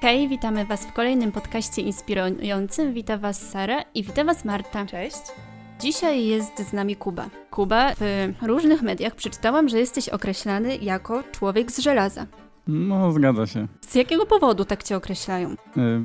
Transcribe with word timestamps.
Hej, 0.00 0.28
witamy 0.28 0.64
Was 0.64 0.86
w 0.86 0.92
kolejnym 0.92 1.32
podcaście 1.32 1.82
inspirującym. 1.82 2.94
Witam 2.94 3.20
Was 3.20 3.50
Sara 3.50 3.84
i 3.94 4.02
witam 4.02 4.26
Was 4.26 4.44
Marta. 4.44 4.86
Cześć. 4.86 5.16
Dzisiaj 5.80 6.26
jest 6.26 6.58
z 6.68 6.72
nami 6.72 6.96
Kuba. 6.96 7.28
Kuba, 7.50 7.94
w 7.94 8.32
różnych 8.42 8.82
mediach 8.82 9.14
przeczytałam, 9.14 9.68
że 9.68 9.78
jesteś 9.78 10.08
określany 10.08 10.76
jako 10.76 11.22
człowiek 11.32 11.72
z 11.72 11.78
żelaza. 11.78 12.26
No, 12.66 13.12
zgadza 13.12 13.46
się. 13.46 13.68
Z 13.80 13.94
jakiego 13.94 14.26
powodu 14.26 14.64
tak 14.64 14.82
cię 14.82 14.96
określają? 14.96 15.50
E, 15.50 15.54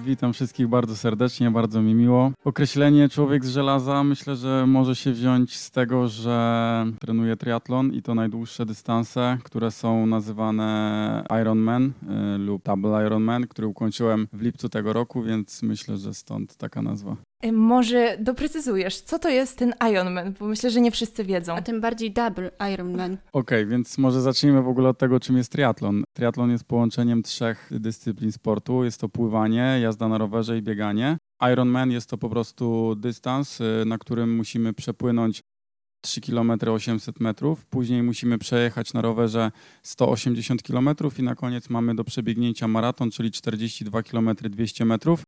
Witam 0.05 0.33
wszystkich 0.33 0.67
bardzo 0.67 0.95
serdecznie, 0.95 1.51
bardzo 1.51 1.81
mi 1.81 1.95
miło. 1.95 2.31
Określenie 2.45 3.09
człowiek 3.09 3.45
z 3.45 3.49
żelaza 3.49 4.03
myślę, 4.03 4.35
że 4.35 4.65
może 4.67 4.95
się 4.95 5.11
wziąć 5.11 5.57
z 5.57 5.71
tego, 5.71 6.07
że 6.07 6.85
trenuję 6.99 7.37
triatlon 7.37 7.93
i 7.93 8.01
to 8.01 8.15
najdłuższe 8.15 8.65
dystanse, 8.65 9.37
które 9.43 9.71
są 9.71 10.05
nazywane 10.05 11.23
Ironman 11.41 11.91
e, 12.09 12.37
lub 12.37 12.63
Double 12.63 13.05
Ironman, 13.05 13.47
który 13.47 13.67
ukończyłem 13.67 14.27
w 14.33 14.41
lipcu 14.41 14.69
tego 14.69 14.93
roku, 14.93 15.23
więc 15.23 15.63
myślę, 15.63 15.97
że 15.97 16.13
stąd 16.13 16.55
taka 16.55 16.81
nazwa. 16.81 17.15
Może 17.53 18.17
doprecyzujesz, 18.19 19.01
co 19.01 19.19
to 19.19 19.29
jest 19.29 19.57
ten 19.57 19.73
Ironman, 19.91 20.33
bo 20.39 20.45
myślę, 20.47 20.69
że 20.69 20.81
nie 20.81 20.91
wszyscy 20.91 21.23
wiedzą. 21.23 21.55
A 21.55 21.61
tym 21.61 21.81
bardziej 21.81 22.11
Double 22.11 22.51
Ironman. 22.73 23.17
Okej, 23.33 23.65
więc 23.65 23.97
może 23.97 24.21
zacznijmy 24.21 24.61
w 24.61 24.67
ogóle 24.67 24.89
od 24.89 24.97
tego, 24.97 25.19
czym 25.19 25.37
jest 25.37 25.51
triatlon. 25.51 26.03
Triatlon 26.13 26.51
jest 26.51 26.63
połączeniem 26.63 27.23
trzech 27.23 27.69
dyscyplin 27.71 28.31
sportu. 28.31 28.83
Jest 28.83 29.01
to 29.01 29.09
pływanie, 29.09 29.79
jazda 29.81 30.07
na 30.07 30.17
rowerze 30.17 30.57
i 30.57 30.61
bieganie. 30.61 31.17
Ironman 31.53 31.91
jest 31.91 32.09
to 32.09 32.17
po 32.17 32.29
prostu 32.29 32.95
dystans, 32.95 33.61
y, 33.61 33.83
na 33.85 33.97
którym 33.97 34.35
musimy 34.35 34.73
przepłynąć 34.73 35.41
3 36.01 36.21
km 36.21 36.51
800 36.67 37.19
metrów. 37.19 37.65
Później 37.65 38.03
musimy 38.03 38.37
przejechać 38.37 38.93
na 38.93 39.01
rowerze 39.01 39.51
180 39.83 40.63
km 40.63 40.89
i 41.19 41.23
na 41.23 41.35
koniec 41.35 41.69
mamy 41.69 41.95
do 41.95 42.03
przebiegnięcia 42.03 42.67
maraton, 42.67 43.11
czyli 43.11 43.31
42 43.31 44.03
km 44.03 44.29
200 44.35 44.85
metrów. 44.85 45.23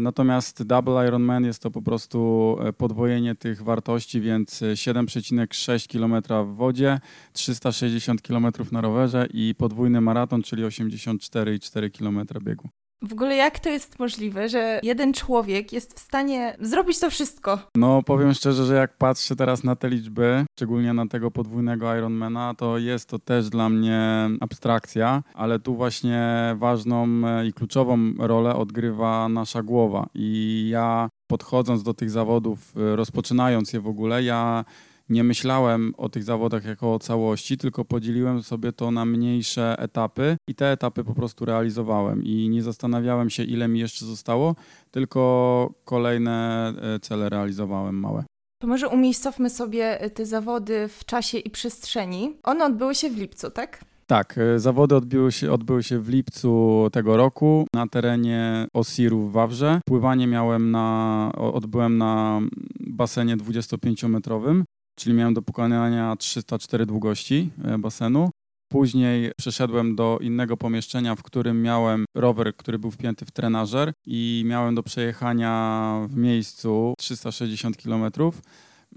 Natomiast 0.00 0.62
Double 0.62 1.08
Ironman 1.08 1.44
jest 1.44 1.62
to 1.62 1.70
po 1.70 1.82
prostu 1.82 2.56
e, 2.60 2.72
podwojenie 2.72 3.34
tych 3.34 3.62
wartości, 3.62 4.20
więc 4.20 4.62
e, 4.62 4.66
7,6 4.66 5.92
km 5.92 6.46
w 6.46 6.56
wodzie, 6.56 7.00
360 7.32 8.22
km 8.22 8.46
na 8.72 8.80
rowerze 8.80 9.28
i 9.34 9.54
podwójny 9.58 10.00
maraton, 10.00 10.42
czyli 10.42 10.64
84,4 10.64 11.98
km 11.98 12.44
biegu. 12.44 12.68
W 13.02 13.12
ogóle 13.12 13.36
jak 13.36 13.58
to 13.58 13.68
jest 13.68 13.98
możliwe, 13.98 14.48
że 14.48 14.80
jeden 14.82 15.12
człowiek 15.12 15.72
jest 15.72 15.94
w 15.94 15.98
stanie 15.98 16.56
zrobić 16.60 16.98
to 16.98 17.10
wszystko? 17.10 17.58
No 17.76 18.02
powiem 18.02 18.34
szczerze, 18.34 18.64
że 18.64 18.74
jak 18.74 18.96
patrzę 18.96 19.36
teraz 19.36 19.64
na 19.64 19.76
te 19.76 19.88
liczby, 19.88 20.44
szczególnie 20.56 20.92
na 20.92 21.06
tego 21.06 21.30
podwójnego 21.30 21.96
Ironmana, 21.96 22.54
to 22.54 22.78
jest 22.78 23.08
to 23.08 23.18
też 23.18 23.48
dla 23.48 23.68
mnie 23.68 24.28
abstrakcja, 24.40 25.22
ale 25.34 25.58
tu 25.58 25.74
właśnie 25.74 26.28
ważną 26.56 27.06
e, 27.26 27.46
i 27.46 27.52
kluczową 27.52 28.14
rolę 28.18 28.54
odgrywa 28.54 29.28
nasza 29.28 29.62
głowa 29.62 30.08
i 30.14 30.66
ja 30.72 31.08
podchodząc 31.26 31.82
do 31.82 31.94
tych 31.94 32.10
zawodów, 32.10 32.74
e, 32.76 32.96
rozpoczynając 32.96 33.72
je 33.72 33.80
w 33.80 33.88
ogóle, 33.88 34.22
ja 34.22 34.64
nie 35.08 35.24
myślałem 35.24 35.94
o 35.96 36.08
tych 36.08 36.24
zawodach 36.24 36.64
jako 36.64 36.94
o 36.94 36.98
całości, 36.98 37.58
tylko 37.58 37.84
podzieliłem 37.84 38.42
sobie 38.42 38.72
to 38.72 38.90
na 38.90 39.04
mniejsze 39.04 39.76
etapy 39.78 40.36
i 40.48 40.54
te 40.54 40.72
etapy 40.72 41.04
po 41.04 41.14
prostu 41.14 41.44
realizowałem 41.44 42.24
i 42.24 42.48
nie 42.48 42.62
zastanawiałem 42.62 43.30
się, 43.30 43.42
ile 43.42 43.68
mi 43.68 43.80
jeszcze 43.80 44.04
zostało, 44.04 44.54
tylko 44.90 45.74
kolejne 45.84 46.68
e, 46.82 47.00
cele 47.00 47.28
realizowałem 47.28 48.00
małe. 48.00 48.24
To 48.60 48.66
może 48.66 48.88
umiejscowmy 48.88 49.50
sobie 49.50 50.04
y, 50.04 50.10
te 50.10 50.26
zawody 50.26 50.88
w 50.88 51.04
czasie 51.04 51.38
i 51.38 51.50
przestrzeni. 51.50 52.36
One 52.42 52.64
odbyły 52.64 52.94
się 52.94 53.10
w 53.10 53.18
lipcu, 53.18 53.50
tak? 53.50 53.84
Tak, 54.06 54.38
e, 54.38 54.58
zawody 54.58 54.96
odbyły 54.96 55.32
się, 55.32 55.52
odbyły 55.52 55.82
się 55.82 55.98
w 55.98 56.08
lipcu 56.08 56.88
tego 56.92 57.16
roku 57.16 57.66
na 57.74 57.86
terenie 57.86 58.66
Osiru 58.74 59.20
w 59.20 59.32
Wawrze. 59.32 59.80
Pływanie 59.86 60.26
miałem 60.26 60.70
na, 60.70 61.30
odbyłem 61.36 61.98
na 61.98 62.40
basenie 62.80 63.36
25-metrowym, 63.36 64.62
czyli 64.98 65.14
miałem 65.16 65.34
do 65.34 65.42
pokonania 65.42 66.16
304 66.16 66.86
długości 66.86 67.50
e, 67.64 67.78
basenu. 67.78 68.30
Później 68.72 69.32
przeszedłem 69.38 69.96
do 69.96 70.18
innego 70.20 70.56
pomieszczenia, 70.56 71.14
w 71.14 71.22
którym 71.22 71.62
miałem 71.62 72.04
rower, 72.14 72.56
który 72.56 72.78
był 72.78 72.90
wpięty 72.90 73.24
w 73.24 73.30
trenażer 73.30 73.92
i 74.06 74.42
miałem 74.46 74.74
do 74.74 74.82
przejechania 74.82 75.94
w 76.08 76.16
miejscu 76.16 76.94
360 76.98 77.76
kilometrów. 77.76 78.42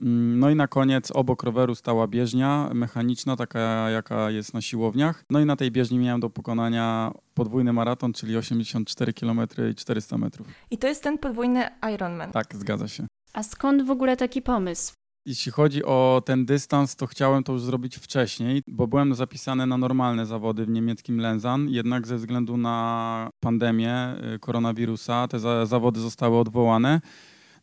Mm, 0.02 0.40
No 0.40 0.50
i 0.50 0.56
na 0.56 0.68
koniec 0.68 1.12
obok 1.12 1.44
roweru 1.44 1.76
stała 1.76 2.08
bieżnia 2.08 2.70
mechaniczna, 2.74 3.36
taka 3.36 3.90
jaka 3.90 4.32
jest 4.32 4.54
na 4.54 4.62
siłowniach. 4.62 5.24
No 5.30 5.40
i 5.40 5.46
na 5.46 5.56
tej 5.56 5.72
bieżni 5.72 5.98
miałem 5.98 6.22
do 6.22 6.30
pokonania 6.30 7.12
podwójny 7.34 7.74
maraton, 7.74 8.14
czyli 8.14 8.38
84 8.38 9.14
km 9.14 9.40
i 9.72 9.76
400 9.76 10.18
metrów. 10.18 10.48
I 10.72 10.78
to 10.78 10.88
jest 10.88 11.04
ten 11.04 11.18
podwójny 11.18 11.64
Ironman. 11.94 12.32
Tak, 12.32 12.56
zgadza 12.56 12.88
się. 12.88 13.08
A 13.34 13.44
skąd 13.44 13.86
w 13.86 13.92
ogóle 13.92 14.18
taki 14.18 14.42
pomysł? 14.42 14.94
Jeśli 15.26 15.52
chodzi 15.52 15.86
o 15.86 16.22
ten 16.26 16.46
dystans, 16.46 16.96
to 16.96 17.08
chciałem 17.08 17.44
to 17.44 17.54
już 17.54 17.62
zrobić 17.62 17.96
wcześniej, 17.98 18.64
bo 18.68 18.88
byłem 18.88 19.16
zapisany 19.16 19.68
na 19.68 19.78
normalne 19.78 20.26
zawody 20.26 20.66
w 20.66 20.70
niemieckim 20.70 21.18
Lenzan, 21.18 21.70
jednak 21.70 22.08
ze 22.08 22.18
względu 22.18 22.58
na 22.58 23.30
pandemię 23.40 24.16
y, 24.36 24.40
koronawirusa 24.40 25.28
te 25.28 25.40
za 25.40 25.66
zawody 25.66 26.00
zostały 26.00 26.38
odwołane. 26.38 27.02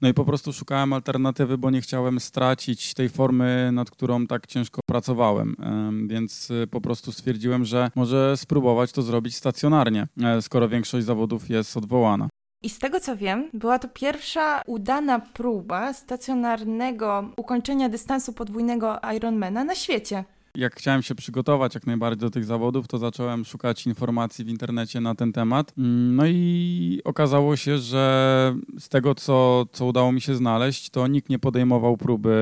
No 0.00 0.08
i 0.08 0.14
po 0.14 0.24
prostu 0.24 0.52
szukałem 0.52 0.92
alternatywy, 0.92 1.58
bo 1.58 1.70
nie 1.70 1.80
chciałem 1.80 2.20
stracić 2.20 2.94
tej 2.94 3.08
formy, 3.08 3.70
nad 3.72 3.90
którą 3.90 4.26
tak 4.26 4.46
ciężko 4.46 4.80
pracowałem. 4.86 5.56
Em, 5.58 6.08
Więc 6.08 6.50
y, 6.50 6.66
po 6.70 6.80
prostu 6.80 7.12
stwierdziłem, 7.12 7.64
że 7.64 7.90
może 7.94 8.36
spróbować 8.36 8.92
to 8.92 9.02
zrobić 9.02 9.36
stacjonarnie, 9.36 10.06
e, 10.22 10.42
skoro 10.42 10.68
większość 10.68 11.06
zawodów 11.06 11.50
jest 11.50 11.76
odwołana. 11.76 12.28
I 12.62 12.68
z 12.68 12.78
tego 12.78 13.00
co 13.00 13.16
wiem, 13.16 13.50
była 13.54 13.78
to 13.78 13.88
pierwsza 13.88 14.62
udana 14.66 15.18
próba 15.18 15.92
stacjonarnego 15.92 17.32
ukończenia 17.36 17.88
dystansu 17.88 18.32
podwójnego 18.32 18.98
Ironmana 19.16 19.64
na 19.64 19.74
świecie. 19.74 20.24
jak 20.54 20.74
chciałem 20.76 21.02
się 21.02 21.14
przygotować 21.14 21.74
jak 21.74 21.86
najbardziej 21.86 22.18
do 22.20 22.30
tych 22.30 22.44
zawodów, 22.44 22.88
to 22.88 22.98
zacząłem 22.98 23.44
szukać 23.44 23.86
informacji 23.86 24.44
w 24.44 24.48
internecie 24.48 25.00
na 25.00 25.14
ten 25.14 25.32
temat. 25.32 25.72
Mm, 25.78 26.16
No 26.16 26.26
i 26.26 27.00
okazało 27.04 27.56
się, 27.56 27.78
że 27.78 28.54
z 28.78 28.88
tego, 28.88 29.14
co, 29.14 29.66
co 29.72 29.86
udało 29.86 30.12
mi 30.12 30.20
się 30.20 30.34
znaleźć, 30.34 30.90
to 30.90 31.06
nikt 31.06 31.28
nie 31.28 31.38
podejmował 31.38 31.96
próby 31.96 32.34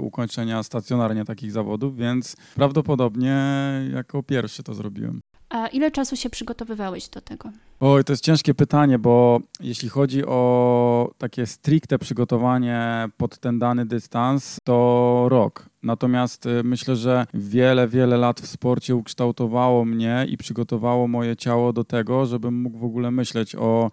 ukończenia 0.00 0.62
stacjonarnie 0.62 1.24
takich 1.24 1.52
zawodów, 1.52 1.96
więc 1.96 2.36
prawdopodobnie 2.54 3.36
jako 3.94 4.22
pierwszy 4.22 4.62
to 4.62 4.74
zrobiłem. 4.74 5.20
A 5.48 5.66
ile 5.66 5.90
czasu 5.90 6.16
się 6.16 6.30
przygotowywałeś 6.30 7.08
do 7.08 7.20
tego? 7.20 7.50
Oj, 7.80 8.04
to 8.04 8.12
jest 8.12 8.24
ciężkie 8.24 8.54
pytanie, 8.54 8.98
bo 8.98 9.40
jeśli 9.60 9.88
chodzi 9.88 10.24
o 10.24 11.10
takie 11.18 11.46
stricte 11.46 11.98
przygotowanie 11.98 13.08
pod 13.16 13.38
ten 13.38 13.58
dany 13.58 13.86
dystans, 13.86 14.58
to 14.64 15.26
rok. 15.28 15.68
Natomiast 15.82 16.46
y, 16.46 16.64
myślę, 16.64 16.96
że 16.96 17.26
wiele, 17.34 17.88
wiele 17.88 18.16
lat 18.16 18.40
w 18.40 18.46
sporcie 18.46 18.96
ukształtowało 18.96 19.84
mnie 19.84 20.26
i 20.28 20.36
przygotowało 20.36 21.08
moje 21.08 21.36
ciało 21.36 21.72
do 21.72 21.84
tego, 21.84 22.26
żebym 22.26 22.62
mógł 22.62 22.78
w 22.78 22.84
ogóle 22.84 23.10
myśleć 23.10 23.54
o, 23.54 23.90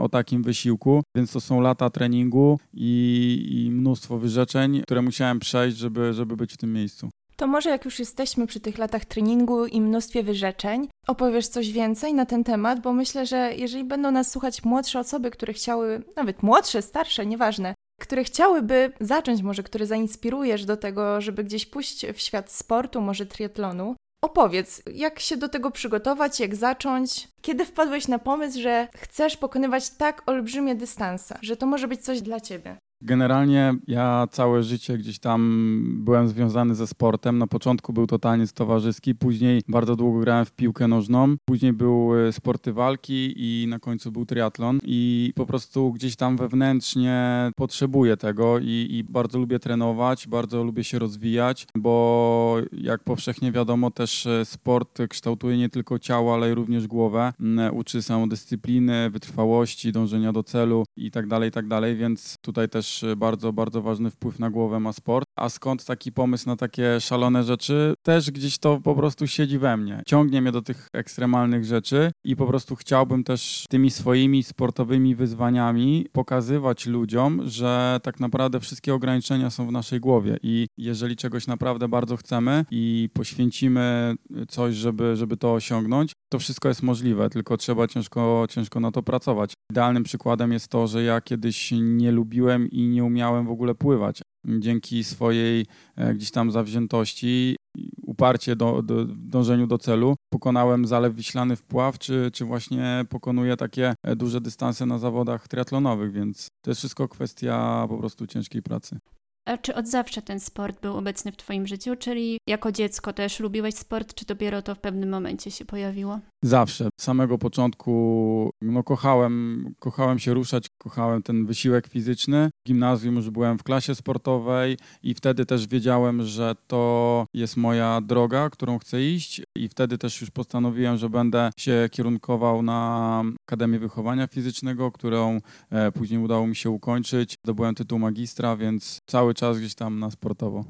o 0.00 0.08
takim 0.08 0.42
wysiłku. 0.42 1.02
Więc 1.16 1.32
to 1.32 1.40
są 1.40 1.60
lata 1.60 1.90
treningu 1.90 2.58
i, 2.74 3.48
i 3.50 3.70
mnóstwo 3.70 4.18
wyrzeczeń, 4.18 4.82
które 4.82 5.02
musiałem 5.02 5.38
przejść, 5.40 5.76
żeby, 5.76 6.12
żeby 6.12 6.36
być 6.36 6.54
w 6.54 6.56
tym 6.56 6.72
miejscu. 6.72 7.10
To 7.36 7.46
może 7.46 7.70
jak 7.70 7.84
już 7.84 7.98
jesteśmy 7.98 8.46
przy 8.46 8.60
tych 8.60 8.78
latach 8.78 9.04
treningu 9.04 9.66
i 9.66 9.80
mnóstwie 9.80 10.22
wyrzeczeń, 10.22 10.88
opowiesz 11.06 11.48
coś 11.48 11.72
więcej 11.72 12.14
na 12.14 12.26
ten 12.26 12.44
temat, 12.44 12.80
bo 12.80 12.92
myślę, 12.92 13.26
że 13.26 13.54
jeżeli 13.56 13.84
będą 13.84 14.10
nas 14.10 14.30
słuchać 14.30 14.64
młodsze 14.64 14.98
osoby, 15.00 15.30
które 15.30 15.52
chciały, 15.52 16.02
nawet 16.16 16.42
młodsze, 16.42 16.82
starsze, 16.82 17.26
nieważne, 17.26 17.74
które 18.00 18.24
chciałyby 18.24 18.92
zacząć, 19.00 19.42
może 19.42 19.62
które 19.62 19.86
zainspirujesz 19.86 20.64
do 20.64 20.76
tego, 20.76 21.20
żeby 21.20 21.44
gdzieś 21.44 21.66
pójść 21.66 22.06
w 22.06 22.20
świat 22.20 22.52
sportu, 22.52 23.00
może 23.00 23.26
triatlonu, 23.26 23.96
opowiedz, 24.24 24.82
jak 24.94 25.20
się 25.20 25.36
do 25.36 25.48
tego 25.48 25.70
przygotować, 25.70 26.40
jak 26.40 26.54
zacząć, 26.54 27.28
kiedy 27.42 27.64
wpadłeś 27.64 28.08
na 28.08 28.18
pomysł, 28.18 28.60
że 28.60 28.88
chcesz 28.96 29.36
pokonywać 29.36 29.90
tak 29.90 30.22
olbrzymie 30.26 30.74
dystanse, 30.74 31.38
że 31.42 31.56
to 31.56 31.66
może 31.66 31.88
być 31.88 32.04
coś 32.04 32.22
dla 32.22 32.40
ciebie. 32.40 32.76
Generalnie 33.04 33.74
ja 33.86 34.26
całe 34.30 34.62
życie 34.62 34.98
gdzieś 34.98 35.18
tam 35.18 35.82
byłem 36.04 36.28
związany 36.28 36.74
ze 36.74 36.86
sportem. 36.86 37.38
Na 37.38 37.46
początku 37.46 37.92
był 37.92 38.06
to 38.06 38.18
taniec 38.18 38.52
towarzyski, 38.52 39.14
później 39.14 39.62
bardzo 39.68 39.96
długo 39.96 40.20
grałem 40.20 40.44
w 40.44 40.52
piłkę 40.52 40.88
nożną, 40.88 41.36
później 41.44 41.72
były 41.72 42.32
sporty 42.32 42.72
walki 42.72 43.34
i 43.36 43.66
na 43.66 43.78
końcu 43.78 44.12
był 44.12 44.26
triatlon 44.26 44.78
i 44.84 45.32
po 45.36 45.46
prostu 45.46 45.92
gdzieś 45.92 46.16
tam 46.16 46.36
wewnętrznie 46.36 47.50
potrzebuję 47.56 48.16
tego 48.16 48.58
i, 48.58 48.86
i 48.90 49.04
bardzo 49.04 49.38
lubię 49.38 49.58
trenować, 49.58 50.28
bardzo 50.28 50.64
lubię 50.64 50.84
się 50.84 50.98
rozwijać, 50.98 51.66
bo 51.76 52.56
jak 52.72 53.04
powszechnie 53.04 53.52
wiadomo 53.52 53.90
też 53.90 54.26
e, 54.26 54.44
sport 54.44 54.98
kształtuje 55.08 55.58
nie 55.58 55.68
tylko 55.68 55.98
ciało, 55.98 56.34
ale 56.34 56.54
również 56.54 56.86
głowę. 56.86 57.32
Mm, 57.40 57.76
Uczy 57.76 58.02
samodyscypliny, 58.02 59.10
wytrwałości, 59.10 59.92
dążenia 59.92 60.32
do 60.32 60.42
celu 60.42 60.84
i 60.96 61.10
tak 61.10 61.26
dalej, 61.26 61.48
i 61.48 61.52
tak 61.52 61.68
dalej, 61.68 61.96
więc 61.96 62.36
tutaj 62.42 62.68
też 62.68 62.91
e, 63.04 63.16
bardzo, 63.16 63.52
bardzo 63.52 63.82
ważny 63.82 64.10
wpływ 64.10 64.38
na 64.38 64.50
głowę 64.50 64.80
ma 64.80 64.92
sport. 64.92 65.28
A 65.36 65.48
skąd 65.48 65.84
taki 65.84 66.12
pomysł 66.12 66.48
na 66.48 66.56
takie 66.56 67.00
szalone 67.00 67.44
rzeczy, 67.44 67.94
też 68.02 68.30
gdzieś 68.30 68.58
to 68.58 68.80
po 68.80 68.94
prostu 68.94 69.26
siedzi 69.26 69.58
we 69.58 69.76
mnie. 69.76 70.02
Ciągnie 70.06 70.42
mnie 70.42 70.52
do 70.52 70.62
tych 70.62 70.88
ekstremalnych 70.92 71.64
rzeczy 71.64 72.10
i 72.24 72.36
po 72.36 72.46
prostu 72.46 72.76
chciałbym 72.76 73.24
też 73.24 73.64
tymi 73.68 73.90
swoimi 73.90 74.42
sportowymi 74.42 75.14
wyzwaniami 75.14 76.06
pokazywać 76.12 76.86
ludziom, 76.86 77.40
że 77.44 78.00
tak 78.02 78.20
naprawdę 78.20 78.60
wszystkie 78.60 78.94
ograniczenia 78.94 79.50
są 79.50 79.66
w 79.66 79.72
naszej 79.72 80.00
głowie 80.00 80.36
i 80.42 80.66
jeżeli 80.78 81.16
czegoś 81.16 81.46
naprawdę 81.46 81.88
bardzo 81.88 82.16
chcemy 82.16 82.64
i 82.70 83.08
poświęcimy 83.14 84.14
coś, 84.48 84.74
żeby, 84.74 85.16
żeby 85.16 85.36
to 85.36 85.52
osiągnąć, 85.52 86.12
to 86.32 86.38
wszystko 86.38 86.68
jest 86.68 86.82
możliwe, 86.82 87.30
tylko 87.30 87.56
trzeba 87.56 87.86
ciężko, 87.86 88.46
ciężko 88.50 88.80
na 88.80 88.90
to 88.90 89.02
pracować. 89.02 89.54
Idealnym 89.70 90.02
przykładem 90.02 90.52
jest 90.52 90.68
to, 90.68 90.86
że 90.86 91.02
ja 91.02 91.20
kiedyś 91.20 91.72
nie 91.80 92.12
lubiłem 92.12 92.70
i 92.70 92.88
nie 92.88 93.04
umiałem 93.04 93.46
w 93.46 93.50
ogóle 93.50 93.74
pływać. 93.74 94.22
Dzięki 94.44 95.04
swojej 95.04 95.66
e, 95.96 96.14
gdzieś 96.14 96.30
tam 96.30 96.50
zawziętości, 96.50 97.56
uparcie 98.02 98.56
do, 98.56 98.82
do 98.82 99.04
dążeniu 99.04 99.66
do 99.66 99.78
celu, 99.78 100.16
pokonałem 100.32 100.86
Zalew 100.86 101.14
Wiślany 101.14 101.56
w 101.56 101.62
pław, 101.62 101.98
czy, 101.98 102.30
czy 102.32 102.44
właśnie 102.44 103.04
pokonuję 103.08 103.56
takie 103.56 103.94
e, 104.02 104.16
duże 104.16 104.40
dystanse 104.40 104.86
na 104.86 104.98
zawodach 104.98 105.48
triatlonowych, 105.48 106.12
więc 106.12 106.48
to 106.64 106.70
jest 106.70 106.78
wszystko 106.78 107.08
kwestia 107.08 107.86
po 107.88 107.98
prostu 107.98 108.26
ciężkiej 108.26 108.62
pracy. 108.62 108.98
A 109.44 109.58
czy 109.58 109.74
od 109.74 109.88
zawsze 109.88 110.22
ten 110.22 110.40
sport 110.40 110.80
był 110.80 110.96
obecny 110.96 111.32
w 111.32 111.36
Twoim 111.36 111.66
życiu? 111.66 111.96
Czyli 111.96 112.38
jako 112.48 112.72
dziecko 112.72 113.12
też 113.12 113.40
lubiłeś 113.40 113.74
sport, 113.74 114.14
czy 114.14 114.26
dopiero 114.26 114.62
to 114.62 114.74
w 114.74 114.78
pewnym 114.78 115.08
momencie 115.08 115.50
się 115.50 115.64
pojawiło? 115.64 116.20
Zawsze. 116.44 116.88
Z 117.00 117.02
samego 117.02 117.38
początku 117.38 118.50
no, 118.62 118.82
kochałem, 118.82 119.66
kochałem 119.78 120.18
się 120.18 120.34
ruszać, 120.34 120.66
kochałem 120.78 121.22
ten 121.22 121.46
wysiłek 121.46 121.86
fizyczny. 121.86 122.50
W 122.64 122.68
gimnazjum 122.68 123.16
już 123.16 123.30
byłem 123.30 123.58
w 123.58 123.62
klasie 123.62 123.94
sportowej 123.94 124.76
i 125.02 125.14
wtedy 125.14 125.46
też 125.46 125.66
wiedziałem, 125.66 126.22
że 126.22 126.54
to 126.66 127.26
jest 127.34 127.56
moja 127.56 128.00
droga, 128.00 128.50
którą 128.50 128.78
chcę 128.78 129.02
iść 129.02 129.42
i 129.56 129.68
wtedy 129.68 129.98
też 129.98 130.20
już 130.20 130.30
postanowiłem, 130.30 130.96
że 130.96 131.10
będę 131.10 131.50
się 131.58 131.88
kierunkował 131.92 132.62
na 132.62 133.22
Akademię 133.48 133.78
Wychowania 133.78 134.26
Fizycznego, 134.26 134.92
którą 134.92 135.40
e, 135.70 135.92
później 135.92 136.20
udało 136.20 136.46
mi 136.46 136.56
się 136.56 136.70
ukończyć. 136.70 137.34
Zdobyłem 137.44 137.74
tytuł 137.74 137.98
magistra, 137.98 138.56
więc 138.56 138.98
cały 139.06 139.34
czas 139.34 139.58
gdzieś 139.58 139.74
tam 139.74 139.98
na 139.98 140.10
sportowo. 140.10 140.64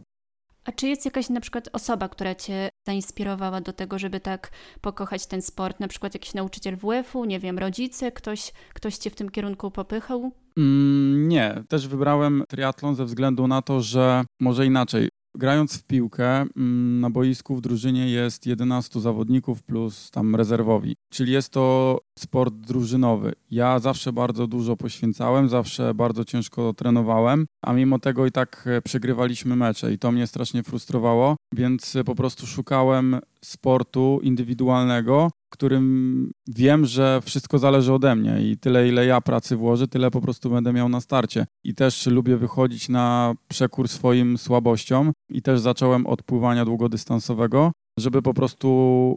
A 0.65 0.73
czy 0.73 0.87
jest 0.87 1.05
jakaś 1.05 1.29
na 1.29 1.41
przykład 1.41 1.69
osoba, 1.73 2.09
która 2.09 2.35
cię 2.35 2.69
zainspirowała 2.87 3.61
do 3.61 3.73
tego, 3.73 3.99
żeby 3.99 4.21
tak 4.21 4.51
pokochać 4.81 5.27
ten 5.27 5.43
sport? 5.43 5.81
Na 5.81 5.89
przykład 5.89 6.15
jakiś 6.15 6.35
nauczyciel 6.35 6.77
WF-u, 6.77 7.25
nie 7.25 7.41
wiem, 7.41 7.59
rodzice, 7.59 8.13
ktoś, 8.13 8.53
ktoś 8.75 8.97
cię 8.97 9.11
w 9.11 9.15
tym 9.15 9.31
kierunku 9.31 9.71
popychał? 9.71 10.33
Mm, 10.59 11.29
nie, 11.29 11.65
też 11.69 11.89
wybrałem 11.89 12.45
triatlon 12.49 12.95
ze 12.95 13.05
względu 13.05 13.49
na 13.49 13.63
to, 13.63 13.81
że 13.81 14.25
może 14.41 14.67
inaczej. 14.67 15.09
Grając 15.35 15.79
w 15.79 15.85
piłkę 15.85 16.41
mm, 16.41 17.01
na 17.01 17.11
boisku 17.11 17.57
w 17.57 17.61
drużynie 17.61 18.11
jest 18.11 18.47
11 18.47 19.01
zawodników 19.01 19.63
plus 19.63 20.11
tam 20.11 20.37
rezerwowi, 20.37 20.97
czyli 21.11 21.33
jest 21.33 21.51
to 21.51 21.99
sport 22.19 22.55
drużynowy. 22.55 23.33
Ja 23.51 23.79
zawsze 23.79 24.13
bardzo 24.13 24.47
dużo 24.47 24.77
poświęcałem, 24.77 25.49
zawsze 25.49 25.95
bardzo 25.95 26.25
ciężko 26.25 26.75
trenowałem, 26.75 27.47
a 27.63 27.73
mimo 27.73 27.99
tego 27.99 28.27
i 28.27 28.33
tak 28.33 28.65
e, 28.67 28.83
przegrywaliśmy 28.83 29.57
mecze 29.57 29.93
i 29.93 29.99
to 29.99 30.13
mnie 30.13 30.27
strasznie 30.27 30.63
frustrowało, 30.63 31.37
więc 31.55 31.97
e, 31.97 32.05
po 32.05 32.15
prostu 32.15 32.47
szukałem 32.47 33.21
sportu 33.45 34.21
indywidualnego, 34.23 35.31
którym 35.53 36.31
wiem, 36.49 36.87
że 36.87 37.21
wszystko 37.25 37.59
zależy 37.59 37.93
ode 37.93 38.17
mnie 38.17 38.51
i 38.51 38.59
tyle, 38.59 38.89
ile 38.89 39.07
ja 39.07 39.21
pracy 39.21 39.57
włożę, 39.57 39.89
tyle 39.89 40.11
po 40.11 40.21
prostu 40.21 40.51
będę 40.51 40.73
miał 40.73 40.89
na 40.89 41.01
starcie. 41.01 41.47
I 41.65 41.75
też 41.75 42.07
lubię 42.07 42.37
wychodzić 42.37 42.89
na 42.89 43.35
przekór 43.49 43.89
swoim 43.89 44.39
słabościom 44.39 45.13
i 45.29 45.43
też 45.43 45.61
zacząłem 45.61 46.07
od 46.07 46.23
pływania 46.23 46.65
długodystansowego, 46.65 47.73
żeby 47.99 48.23
po 48.23 48.35
prostu 48.35 48.69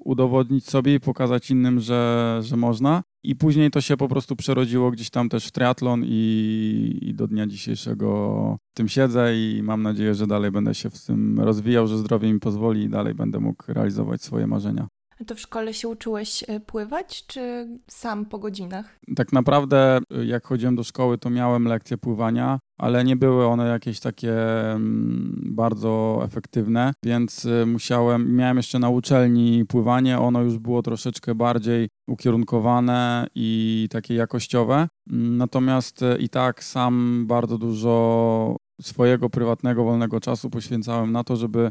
udowodnić 0.06 0.70
sobie 0.70 0.96
i 0.96 1.00
pokazać 1.00 1.52
innym, 1.52 1.80
że, 1.80 2.40
że 2.44 2.58
można. 2.58 3.02
I 3.24 3.36
później 3.36 3.72
to 3.72 3.82
się 3.82 3.98
po 3.98 4.08
prostu 4.08 4.36
przerodziło 4.36 4.92
gdzieś 4.92 5.10
tam 5.10 5.30
też 5.30 5.48
w 5.48 5.52
triatlon 5.52 6.04
i, 6.06 7.00
i 7.02 7.14
do 7.14 7.28
dnia 7.28 7.48
dzisiejszego 7.48 8.58
tym 8.74 8.88
siedzę 8.88 9.36
i 9.36 9.62
mam 9.64 9.82
nadzieję, 9.82 10.16
że 10.16 10.28
dalej 10.28 10.52
będę 10.52 10.76
się 10.76 10.90
w 10.90 11.06
tym 11.06 11.40
rozwijał, 11.40 11.88
że 11.88 11.98
zdrowie 11.98 12.34
mi 12.34 12.40
pozwoli 12.40 12.84
i 12.84 12.90
dalej 12.90 13.14
będę 13.14 13.40
mógł 13.40 13.64
realizować 13.68 14.22
swoje 14.22 14.48
marzenia. 14.48 14.88
To 15.28 15.36
w 15.36 15.40
szkole 15.40 15.74
się 15.74 15.88
uczyłeś 15.88 16.44
e, 16.48 16.60
pływać, 16.60 17.26
czy 17.28 17.68
sam 17.88 18.26
po 18.26 18.40
godzinach? 18.40 19.00
Tak 19.16 19.34
naprawdę, 19.34 20.00
e, 20.12 20.26
jak 20.26 20.46
chodziłem 20.46 20.76
do 20.76 20.84
szkoły, 20.84 21.18
to 21.18 21.30
miałem 21.30 21.66
lekcje 21.66 21.98
pływania, 21.98 22.60
ale 22.78 23.04
nie 23.04 23.16
były 23.16 23.48
one 23.48 23.68
jakieś 23.68 24.00
takie 24.00 24.34
mm, 24.72 25.42
bardzo 25.46 26.22
efektywne, 26.24 26.94
więc 27.04 27.46
e, 27.46 27.66
musiałem, 27.66 28.36
miałem 28.36 28.58
jeszcze 28.58 28.80
na 28.80 28.90
uczelni 28.90 29.66
pływanie, 29.66 30.20
ono 30.20 30.42
już 30.42 30.58
było 30.58 30.82
troszeczkę 30.82 31.36
bardziej 31.36 31.88
ukierunkowane 32.08 33.28
i 33.36 33.88
takie 33.92 34.16
jakościowe. 34.16 34.88
Natomiast 35.08 36.02
i 36.20 36.30
tak 36.30 36.64
sam 36.64 37.24
bardzo 37.28 37.58
dużo 37.58 38.56
swojego 38.82 39.30
prywatnego, 39.30 39.84
wolnego 39.84 40.20
czasu 40.20 40.50
poświęcałem 40.50 41.12
na 41.12 41.24
to, 41.24 41.36
żeby 41.36 41.70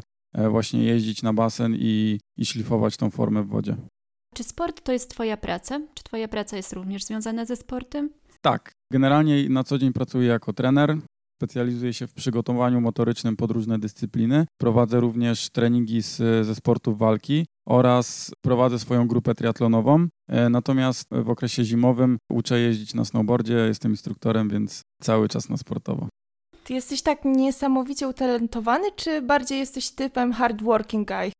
właśnie 0.49 0.83
jeździć 0.83 1.23
na 1.23 1.33
basen 1.33 1.75
i, 1.79 2.19
i 2.37 2.45
szlifować 2.45 2.97
tą 2.97 3.09
formę 3.09 3.43
w 3.43 3.47
wodzie. 3.47 3.75
Czy 4.33 4.43
sport 4.43 4.83
to 4.83 4.91
jest 4.91 5.09
Twoja 5.09 5.37
praca? 5.37 5.81
Czy 5.93 6.03
Twoja 6.03 6.27
praca 6.27 6.57
jest 6.57 6.73
również 6.73 7.03
związana 7.03 7.45
ze 7.45 7.55
sportem? 7.55 8.09
Tak. 8.41 8.71
Generalnie 8.93 9.49
na 9.49 9.63
co 9.63 9.77
dzień 9.77 9.93
pracuję 9.93 10.27
jako 10.27 10.53
trener. 10.53 10.97
Specjalizuję 11.41 11.93
się 11.93 12.07
w 12.07 12.13
przygotowaniu 12.13 12.81
motorycznym 12.81 13.35
pod 13.35 13.51
różne 13.51 13.79
dyscypliny. 13.79 14.45
Prowadzę 14.61 14.99
również 14.99 15.49
treningi 15.49 16.01
z, 16.01 16.17
ze 16.45 16.55
sportów 16.55 16.97
walki 16.97 17.45
oraz 17.67 18.31
prowadzę 18.41 18.79
swoją 18.79 19.07
grupę 19.07 19.35
triatlonową. 19.35 20.07
E, 20.29 20.49
natomiast 20.49 21.07
w 21.11 21.29
okresie 21.29 21.63
zimowym 21.63 22.17
uczę 22.31 22.59
jeździć 22.59 22.93
na 22.93 23.05
snowboardzie, 23.05 23.53
jestem 23.53 23.91
instruktorem, 23.91 24.49
więc 24.49 24.81
cały 25.01 25.27
czas 25.27 25.49
na 25.49 25.57
sportowo. 25.57 26.07
Ty 26.65 26.73
jesteś 26.73 27.01
tak 27.01 27.25
niesamowicie 27.25 28.07
utalentowany, 28.07 28.87
czy 28.95 29.21
bardziej 29.21 29.59
jesteś 29.59 29.91
typem 29.91 30.33
hardworking 30.33 31.07
guy? 31.07 31.31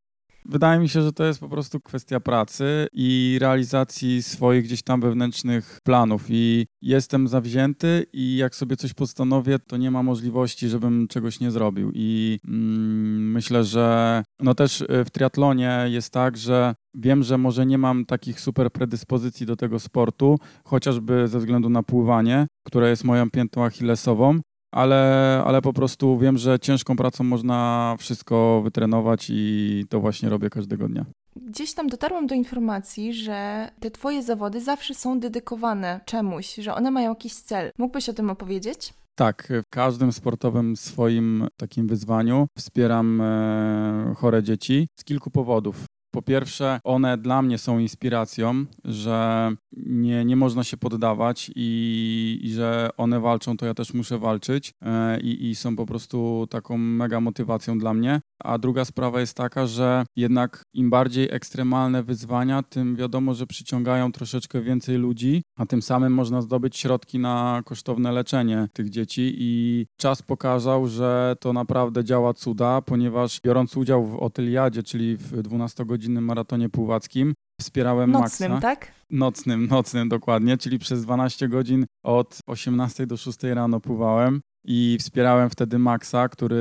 Wydaje 0.46 0.80
mi 0.80 0.90
się, 0.90 1.02
że 1.02 1.14
to 1.14 1.26
jest 1.26 1.40
po 1.40 1.50
prostu 1.50 1.80
kwestia 1.80 2.20
pracy 2.20 2.88
i 2.94 3.38
realizacji 3.42 4.24
swoich 4.24 4.64
gdzieś 4.64 4.84
tam 4.84 5.02
wewnętrznych 5.02 5.80
planów. 5.84 6.26
I 6.30 6.66
jestem 6.82 7.28
zawzięty, 7.28 8.06
i 8.14 8.38
jak 8.38 8.56
sobie 8.56 8.78
coś 8.78 8.94
postanowię, 8.94 9.60
to 9.60 9.78
nie 9.78 9.92
ma 9.92 10.04
możliwości, 10.04 10.70
żebym 10.70 11.08
czegoś 11.08 11.40
nie 11.40 11.52
zrobił. 11.52 11.92
I 11.94 12.40
mm, 12.48 13.32
myślę, 13.32 13.64
że 13.64 14.24
no 14.40 14.56
też 14.56 14.82
y, 14.82 15.06
w 15.06 15.10
triatlonie 15.12 15.86
jest 15.86 16.14
tak, 16.14 16.38
że 16.38 16.76
wiem, 16.94 17.24
że 17.24 17.38
może 17.38 17.66
nie 17.66 17.78
mam 17.78 18.06
takich 18.06 18.40
super 18.40 18.72
predyspozycji 18.72 19.46
do 19.46 19.56
tego 19.56 19.80
sportu, 19.80 20.40
chociażby 20.64 21.28
ze 21.28 21.40
względu 21.40 21.70
na 21.70 21.84
pływanie, 21.84 22.48
które 22.66 22.90
jest 22.90 23.04
moją 23.04 23.32
piętą 23.32 23.66
achillesową 23.66 24.40
ale, 24.76 25.42
ale 25.46 25.62
po 25.62 25.74
prostu 25.74 26.18
wiem, 26.18 26.38
że 26.38 26.60
ciężką 26.60 26.96
pracą 26.96 27.24
można 27.24 27.96
wszystko 28.00 28.62
wytrenować 28.64 29.28
i 29.30 29.86
to 29.90 30.00
właśnie 30.00 30.30
robię 30.30 30.50
każdego 30.50 30.88
dnia. 30.88 31.06
Gdzieś 31.36 31.74
tam 31.74 31.88
dotarłam 31.88 32.28
do 32.28 32.36
informacji, 32.36 33.14
że 33.14 33.70
te 33.80 33.92
Twoje 33.92 34.24
zawody 34.24 34.62
zawsze 34.62 34.94
są 34.94 35.20
dedykowane 35.20 36.00
czemuś, 36.06 36.56
że 36.56 36.76
one 36.76 36.92
mają 36.92 37.10
jakiś 37.10 37.34
cel. 37.34 37.72
Mógłbyś 37.78 38.10
o 38.10 38.14
tym 38.14 38.30
opowiedzieć? 38.30 38.94
Tak, 39.18 39.54
w 39.66 39.70
każdym 39.70 40.12
sportowym 40.12 40.76
swoim 40.76 41.48
takim 41.58 41.88
wyzwaniu 41.88 42.48
wspieram 42.58 43.22
e, 43.22 44.14
chore 44.18 44.44
dzieci 44.44 44.88
z 45.00 45.04
kilku 45.04 45.32
powodów. 45.32 45.86
Po 46.16 46.22
pierwsze, 46.22 46.80
one 46.84 47.18
dla 47.18 47.42
mnie 47.42 47.58
są 47.58 47.80
inspiracją, 47.80 48.66
że 48.86 49.52
nie, 49.78 50.26
nie 50.26 50.36
można 50.36 50.64
się 50.64 50.78
poddawać 50.78 51.52
i, 51.56 52.40
i 52.44 52.50
że 52.52 52.90
one 52.98 53.20
walczą, 53.20 53.58
to 53.58 53.66
ja 53.66 53.74
też 53.74 53.94
muszę 53.94 54.18
walczyć 54.20 54.74
e, 54.82 55.20
i, 55.20 55.50
i 55.50 55.56
są 55.56 55.76
po 55.76 55.86
prostu 55.86 56.48
taką 56.50 56.78
mega 56.78 57.20
motywacją 57.20 57.78
dla 57.78 57.94
mnie. 57.94 58.22
A 58.44 58.58
druga 58.58 58.86
sprawa 58.86 59.20
jest 59.20 59.38
taka, 59.38 59.68
że 59.68 60.06
jednak 60.16 60.64
im 60.74 60.90
bardziej 60.90 61.28
ekstremalne 61.32 62.04
wyzwania, 62.04 62.64
tym 62.64 62.96
wiadomo, 62.96 63.34
że 63.34 63.48
przyciągają 63.48 64.12
troszeczkę 64.12 64.62
więcej 64.62 64.98
ludzi, 64.98 65.44
a 65.58 65.66
tym 65.66 65.82
samym 65.82 66.14
można 66.14 66.42
zdobyć 66.42 66.78
środki 66.78 67.20
na 67.20 67.62
kosztowne 67.66 68.12
leczenie 68.12 68.68
tych 68.74 68.90
dzieci. 68.90 69.36
I 69.38 69.86
czas 69.98 70.22
pokazał, 70.22 70.88
że 70.88 71.36
to 71.40 71.54
naprawdę 71.54 72.04
działa 72.04 72.34
cuda, 72.34 72.82
ponieważ 72.82 73.40
biorąc 73.46 73.78
udział 73.78 74.06
w 74.06 74.16
Otyliadzie, 74.16 74.84
czyli 74.84 75.18
w 75.18 75.32
12-godzinnym 75.32 76.22
maratonie 76.22 76.70
pływackim, 76.70 77.34
wspierałem 77.62 78.12
Nocnym, 78.12 78.52
Maxa. 78.52 78.68
tak? 78.68 78.92
Nocnym, 79.10 79.68
nocnym 79.68 80.10
dokładnie, 80.10 80.58
czyli 80.58 80.80
przez 80.80 81.04
12 81.04 81.48
godzin 81.48 81.86
od 82.04 82.40
18 82.48 83.08
do 83.08 83.18
6 83.18 83.44
rano 83.44 83.80
pływałem 83.80 84.42
i 84.66 84.98
wspierałem 85.00 85.50
wtedy 85.50 85.80
Maxa, 85.80 86.30
który 86.30 86.56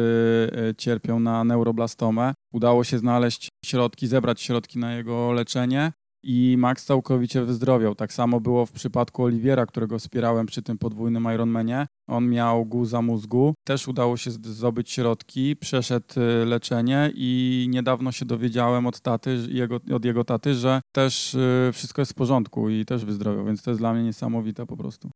e, 0.71 0.75
cierpiał 0.75 1.21
na 1.21 1.45
neuroblastomę. 1.45 2.35
Udało 2.53 2.85
się 2.85 2.99
znaleźć 2.99 3.49
środki, 3.65 4.07
zebrać 4.07 4.41
środki 4.41 4.79
na 4.79 4.95
jego 4.95 5.33
leczenie 5.33 5.93
i 6.25 6.57
Max 6.59 6.85
całkowicie 6.85 7.45
wyzdrowiał. 7.45 7.95
Tak 7.95 8.12
samo 8.12 8.40
było 8.40 8.66
w 8.66 8.73
przypadku 8.73 9.23
Oliwiera, 9.23 9.66
którego 9.66 9.99
wspierałem 9.99 10.47
przy 10.47 10.62
tym 10.62 10.78
podwójnym 10.78 11.28
Ironmanie. 11.35 11.87
On 12.09 12.31
miał 12.31 12.64
guza 12.64 13.02
mózgu, 13.02 13.54
też 13.66 13.88
udało 13.88 14.16
się 14.16 14.31
zdobyć 14.31 14.90
środki, 14.90 15.57
przeszedł 15.57 16.21
y, 16.21 16.47
leczenie 16.47 17.11
i 17.14 17.66
niedawno 17.71 18.12
się 18.12 18.25
dowiedziałem 18.25 18.87
od 18.87 19.00
taty, 19.00 19.38
jego, 19.49 19.81
od 19.95 20.04
jego 20.04 20.25
taty, 20.25 20.54
że 20.54 20.81
też 20.95 21.35
y, 21.35 21.71
wszystko 21.73 22.02
jest 22.02 22.12
w 22.12 22.14
porządku 22.14 22.71
i 22.71 22.85
też 22.85 23.04
wyzdrowiał, 23.04 23.45
więc 23.45 23.62
to 23.62 23.71
jest 23.71 23.81
dla 23.81 23.95
mnie 23.95 24.02
niesamowite 24.02 24.66
po 24.66 24.76
prostu. 24.76 25.11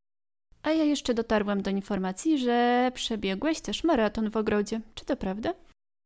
A 0.62 0.70
ja 0.70 0.84
jeszcze 0.84 1.14
dotarłam 1.14 1.62
do 1.62 1.70
informacji, 1.70 2.38
że 2.38 2.90
przebiegłeś 2.94 3.60
też 3.60 3.84
maraton 3.84 4.30
w 4.30 4.36
ogrodzie. 4.36 4.80
Czy 4.94 5.04
to 5.04 5.16
prawda? 5.16 5.54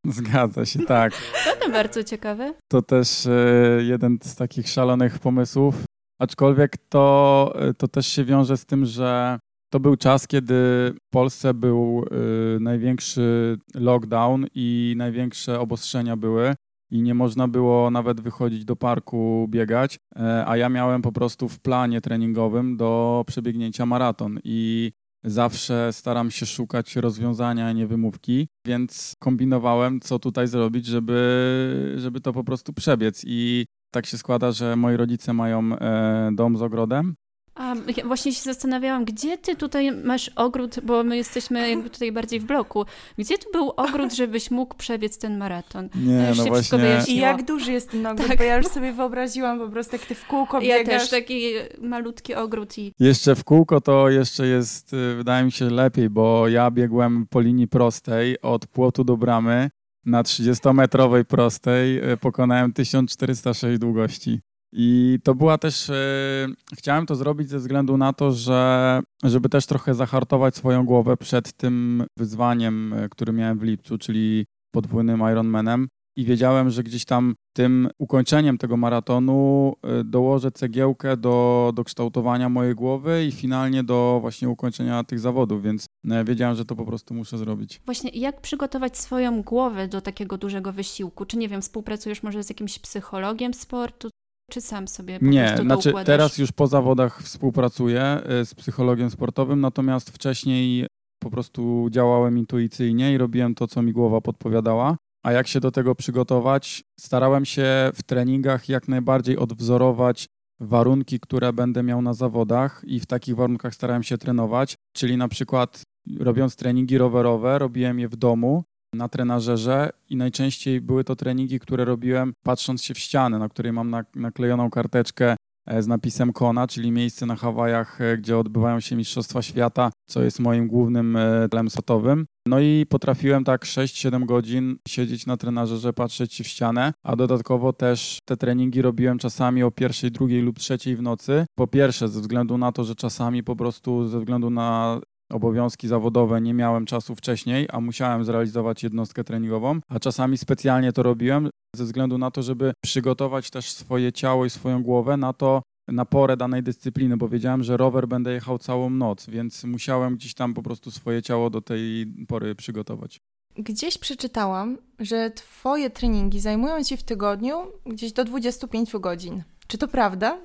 Zgadza 0.18 0.66
się, 0.66 0.78
tak. 0.78 1.12
To 1.60 1.70
bardzo 1.70 2.04
ciekawe. 2.04 2.54
To 2.68 2.82
też 2.82 3.26
e, 3.26 3.78
jeden 3.82 4.18
z 4.22 4.36
takich 4.36 4.68
szalonych 4.68 5.18
pomysłów. 5.18 5.74
Aczkolwiek 6.20 6.76
to, 6.88 7.52
e, 7.56 7.74
to 7.74 7.88
też 7.88 8.06
się 8.06 8.24
wiąże 8.24 8.56
z 8.56 8.66
tym, 8.66 8.86
że 8.86 9.38
to 9.72 9.80
był 9.80 9.96
czas, 9.96 10.26
kiedy 10.26 10.54
w 11.02 11.10
Polsce 11.12 11.54
był 11.54 12.04
e, 12.10 12.60
największy 12.60 13.58
lockdown 13.74 14.46
i 14.54 14.94
największe 14.96 15.60
obostrzenia 15.60 16.16
były 16.16 16.54
i 16.90 17.02
nie 17.02 17.14
można 17.14 17.48
było 17.48 17.90
nawet 17.90 18.20
wychodzić 18.20 18.64
do 18.64 18.76
parku 18.76 19.46
biegać, 19.50 19.98
a 20.46 20.56
ja 20.56 20.68
miałem 20.68 21.02
po 21.02 21.12
prostu 21.12 21.48
w 21.48 21.60
planie 21.60 22.00
treningowym 22.00 22.76
do 22.76 23.24
przebiegnięcia 23.26 23.86
maraton 23.86 24.38
i 24.44 24.92
zawsze 25.24 25.92
staram 25.92 26.30
się 26.30 26.46
szukać 26.46 26.96
rozwiązania, 26.96 27.66
a 27.66 27.72
nie 27.72 27.86
wymówki, 27.86 28.48
więc 28.66 29.14
kombinowałem, 29.18 30.00
co 30.00 30.18
tutaj 30.18 30.48
zrobić, 30.48 30.86
żeby, 30.86 31.94
żeby 31.96 32.20
to 32.20 32.32
po 32.32 32.44
prostu 32.44 32.72
przebiec. 32.72 33.22
I 33.26 33.66
tak 33.90 34.06
się 34.06 34.18
składa, 34.18 34.52
że 34.52 34.76
moi 34.76 34.96
rodzice 34.96 35.32
mają 35.32 35.78
e, 35.78 36.30
dom 36.34 36.56
z 36.56 36.62
ogrodem 36.62 37.14
a 37.54 37.74
ja 37.96 38.06
właśnie 38.06 38.32
się 38.32 38.42
zastanawiałam, 38.42 39.04
gdzie 39.04 39.38
ty 39.38 39.56
tutaj 39.56 39.92
masz 39.92 40.30
ogród, 40.36 40.80
bo 40.82 41.04
my 41.04 41.16
jesteśmy 41.16 41.70
jakby 41.70 41.90
tutaj 41.90 42.12
bardziej 42.12 42.40
w 42.40 42.44
bloku. 42.44 42.84
Gdzie 43.18 43.38
tu 43.38 43.52
był 43.52 43.70
ogród, 43.70 44.12
żebyś 44.12 44.50
mógł 44.50 44.74
przebiec 44.74 45.18
ten 45.18 45.38
maraton? 45.38 45.88
Nie, 45.94 46.32
no 46.36 46.44
właśnie. 46.44 47.02
I 47.08 47.16
jak 47.16 47.44
duży 47.44 47.72
jest 47.72 47.90
ten 47.90 48.06
ogród, 48.06 48.28
tak. 48.28 48.38
bo 48.38 48.44
ja 48.44 48.56
już 48.56 48.66
sobie 48.66 48.92
wyobraziłam 48.92 49.58
po 49.58 49.68
prostu, 49.68 49.96
jak 49.96 50.06
ty 50.06 50.14
w 50.14 50.26
kółko 50.26 50.60
ja 50.60 50.78
biegasz. 50.78 50.92
Ja 50.92 50.98
też 50.98 51.10
taki 51.10 51.42
malutki 51.80 52.34
ogród. 52.34 52.78
i 52.78 52.92
Jeszcze 52.98 53.34
w 53.34 53.44
kółko 53.44 53.80
to 53.80 54.10
jeszcze 54.10 54.46
jest, 54.46 54.92
y, 54.92 55.16
wydaje 55.16 55.44
mi 55.44 55.52
się, 55.52 55.70
lepiej, 55.70 56.10
bo 56.10 56.48
ja 56.48 56.70
biegłem 56.70 57.26
po 57.30 57.40
linii 57.40 57.68
prostej 57.68 58.40
od 58.40 58.66
płotu 58.66 59.04
do 59.04 59.16
bramy. 59.16 59.70
Na 60.04 60.22
30-metrowej 60.22 61.24
prostej 61.24 62.12
y, 62.12 62.16
pokonałem 62.16 62.72
1406 62.72 63.78
długości. 63.78 64.40
I 64.72 65.18
to 65.24 65.34
była 65.34 65.58
też, 65.58 65.90
e, 65.90 66.46
chciałem 66.74 67.06
to 67.06 67.14
zrobić 67.14 67.48
ze 67.48 67.58
względu 67.58 67.96
na 67.96 68.12
to, 68.12 68.32
że 68.32 69.00
żeby 69.24 69.48
też 69.48 69.66
trochę 69.66 69.94
zahartować 69.94 70.56
swoją 70.56 70.86
głowę 70.86 71.16
przed 71.16 71.52
tym 71.52 72.04
wyzwaniem, 72.18 72.92
e, 72.92 73.08
który 73.08 73.32
miałem 73.32 73.58
w 73.58 73.62
lipcu, 73.62 73.98
czyli 73.98 74.44
podwójnym 74.74 75.20
Ironmanem. 75.32 75.88
I 76.16 76.24
wiedziałem, 76.24 76.70
że 76.70 76.82
gdzieś 76.82 77.04
tam 77.04 77.34
tym 77.56 77.88
ukończeniem 77.98 78.58
tego 78.58 78.76
maratonu 78.76 79.72
e, 79.82 80.04
dołożę 80.04 80.50
cegiełkę 80.50 81.16
do, 81.16 81.72
do 81.74 81.84
kształtowania 81.84 82.48
mojej 82.48 82.74
głowy 82.74 83.24
i 83.24 83.32
finalnie 83.32 83.84
do 83.84 84.18
właśnie 84.20 84.48
ukończenia 84.48 85.04
tych 85.04 85.20
zawodów, 85.20 85.62
więc 85.62 85.86
wiedziałem, 86.24 86.56
że 86.56 86.64
to 86.64 86.76
po 86.76 86.84
prostu 86.84 87.14
muszę 87.14 87.38
zrobić. 87.38 87.80
Właśnie 87.84 88.10
jak 88.10 88.40
przygotować 88.40 88.98
swoją 88.98 89.42
głowę 89.42 89.88
do 89.88 90.00
takiego 90.00 90.38
dużego 90.38 90.72
wysiłku? 90.72 91.24
Czy 91.24 91.36
nie 91.36 91.48
wiem, 91.48 91.62
współpracujesz 91.62 92.22
może 92.22 92.42
z 92.42 92.48
jakimś 92.48 92.78
psychologiem 92.78 93.54
sportu? 93.54 94.11
Czy 94.52 94.60
sam 94.60 94.88
sobie 94.88 95.18
po 95.18 95.26
Nie, 95.26 95.44
prostu 95.44 95.62
znaczy 95.62 95.92
teraz 96.04 96.38
już 96.38 96.52
po 96.52 96.66
zawodach 96.66 97.22
współpracuję 97.22 98.20
y, 98.42 98.44
z 98.44 98.54
psychologiem 98.54 99.10
sportowym, 99.10 99.60
natomiast 99.60 100.10
wcześniej 100.10 100.86
po 101.18 101.30
prostu 101.30 101.88
działałem 101.90 102.38
intuicyjnie 102.38 103.12
i 103.12 103.18
robiłem 103.18 103.54
to, 103.54 103.66
co 103.66 103.82
mi 103.82 103.92
głowa 103.92 104.20
podpowiadała. 104.20 104.96
A 105.24 105.32
jak 105.32 105.48
się 105.48 105.60
do 105.60 105.70
tego 105.70 105.94
przygotować? 105.94 106.82
Starałem 107.00 107.44
się 107.44 107.90
w 107.94 108.02
treningach 108.02 108.68
jak 108.68 108.88
najbardziej 108.88 109.36
odwzorować 109.38 110.26
warunki, 110.60 111.20
które 111.20 111.52
będę 111.52 111.82
miał 111.82 112.02
na 112.02 112.14
zawodach 112.14 112.82
i 112.86 113.00
w 113.00 113.06
takich 113.06 113.36
warunkach 113.36 113.74
starałem 113.74 114.02
się 114.02 114.18
trenować, 114.18 114.74
czyli 114.96 115.16
na 115.16 115.28
przykład 115.28 115.82
robiąc 116.18 116.56
treningi 116.56 116.98
rowerowe, 116.98 117.58
robiłem 117.58 117.98
je 118.00 118.08
w 118.08 118.16
domu, 118.16 118.64
na 118.94 119.08
trenażerze 119.08 119.90
i 120.10 120.16
najczęściej 120.16 120.80
były 120.80 121.04
to 121.04 121.16
treningi, 121.16 121.60
które 121.60 121.84
robiłem 121.84 122.32
patrząc 122.42 122.82
się 122.82 122.94
w 122.94 122.98
ścianę, 122.98 123.38
na 123.38 123.48
której 123.48 123.72
mam 123.72 123.94
naklejoną 124.14 124.70
karteczkę 124.70 125.36
e, 125.66 125.82
z 125.82 125.86
napisem 125.86 126.32
Kona, 126.32 126.66
czyli 126.66 126.90
miejsce 126.90 127.26
na 127.26 127.36
Hawajach, 127.36 128.00
e, 128.00 128.18
gdzie 128.18 128.38
odbywają 128.38 128.80
się 128.80 128.96
Mistrzostwa 128.96 129.42
Świata, 129.42 129.90
co 130.08 130.22
jest 130.22 130.40
moim 130.40 130.68
głównym 130.68 131.16
e, 131.16 131.48
celem 131.50 131.70
sportowym. 131.70 132.26
No 132.46 132.60
i 132.60 132.86
potrafiłem 132.88 133.44
tak 133.44 133.64
6-7 133.64 134.26
godzin 134.26 134.76
siedzieć 134.88 135.26
na 135.26 135.36
trenażerze, 135.36 135.92
patrzeć 135.92 136.42
w 136.42 136.46
ścianę, 136.46 136.92
a 137.02 137.16
dodatkowo 137.16 137.72
też 137.72 138.18
te 138.24 138.36
treningi 138.36 138.82
robiłem 138.82 139.18
czasami 139.18 139.62
o 139.62 139.70
pierwszej, 139.70 140.10
drugiej 140.10 140.42
lub 140.42 140.58
trzeciej 140.58 140.96
w 140.96 141.02
nocy. 141.02 141.46
Po 141.54 141.66
pierwsze 141.66 142.08
ze 142.08 142.20
względu 142.20 142.58
na 142.58 142.72
to, 142.72 142.84
że 142.84 142.94
czasami 142.94 143.42
po 143.42 143.56
prostu 143.56 144.08
ze 144.08 144.18
względu 144.18 144.50
na 144.50 145.00
obowiązki 145.32 145.88
zawodowe 145.88 146.40
nie 146.40 146.54
miałem 146.54 146.86
czasu 146.86 147.14
wcześniej, 147.14 147.68
a 147.72 147.80
musiałem 147.80 148.24
zrealizować 148.24 148.82
jednostkę 148.82 149.24
treningową, 149.24 149.80
a 149.88 150.00
czasami 150.00 150.38
specjalnie 150.38 150.92
to 150.92 151.02
robiłem 151.02 151.50
ze 151.76 151.84
względu 151.84 152.18
na 152.18 152.30
to, 152.30 152.42
żeby 152.42 152.72
przygotować 152.84 153.50
też 153.50 153.72
swoje 153.72 154.12
ciało 154.12 154.44
i 154.44 154.50
swoją 154.50 154.82
głowę 154.82 155.16
na 155.16 155.32
to, 155.32 155.62
na 155.88 156.04
porę 156.04 156.36
danej 156.36 156.62
dyscypliny, 156.62 157.16
bo 157.16 157.28
wiedziałem, 157.28 157.62
że 157.62 157.76
rower 157.76 158.08
będę 158.08 158.32
jechał 158.32 158.58
całą 158.58 158.90
noc, 158.90 159.26
więc 159.26 159.64
musiałem 159.64 160.16
gdzieś 160.16 160.34
tam 160.34 160.54
po 160.54 160.62
prostu 160.62 160.90
swoje 160.90 161.22
ciało 161.22 161.50
do 161.50 161.60
tej 161.60 162.06
pory 162.28 162.54
przygotować. 162.54 163.18
Gdzieś 163.56 163.98
przeczytałam, 163.98 164.78
że 164.98 165.30
Twoje 165.30 165.90
treningi 165.90 166.40
zajmują 166.40 166.84
Ci 166.84 166.96
w 166.96 167.02
tygodniu 167.02 167.66
gdzieś 167.86 168.12
do 168.12 168.24
25 168.24 168.92
godzin. 168.92 169.42
Czy 169.66 169.78
to 169.78 169.88
prawda? 169.88 170.38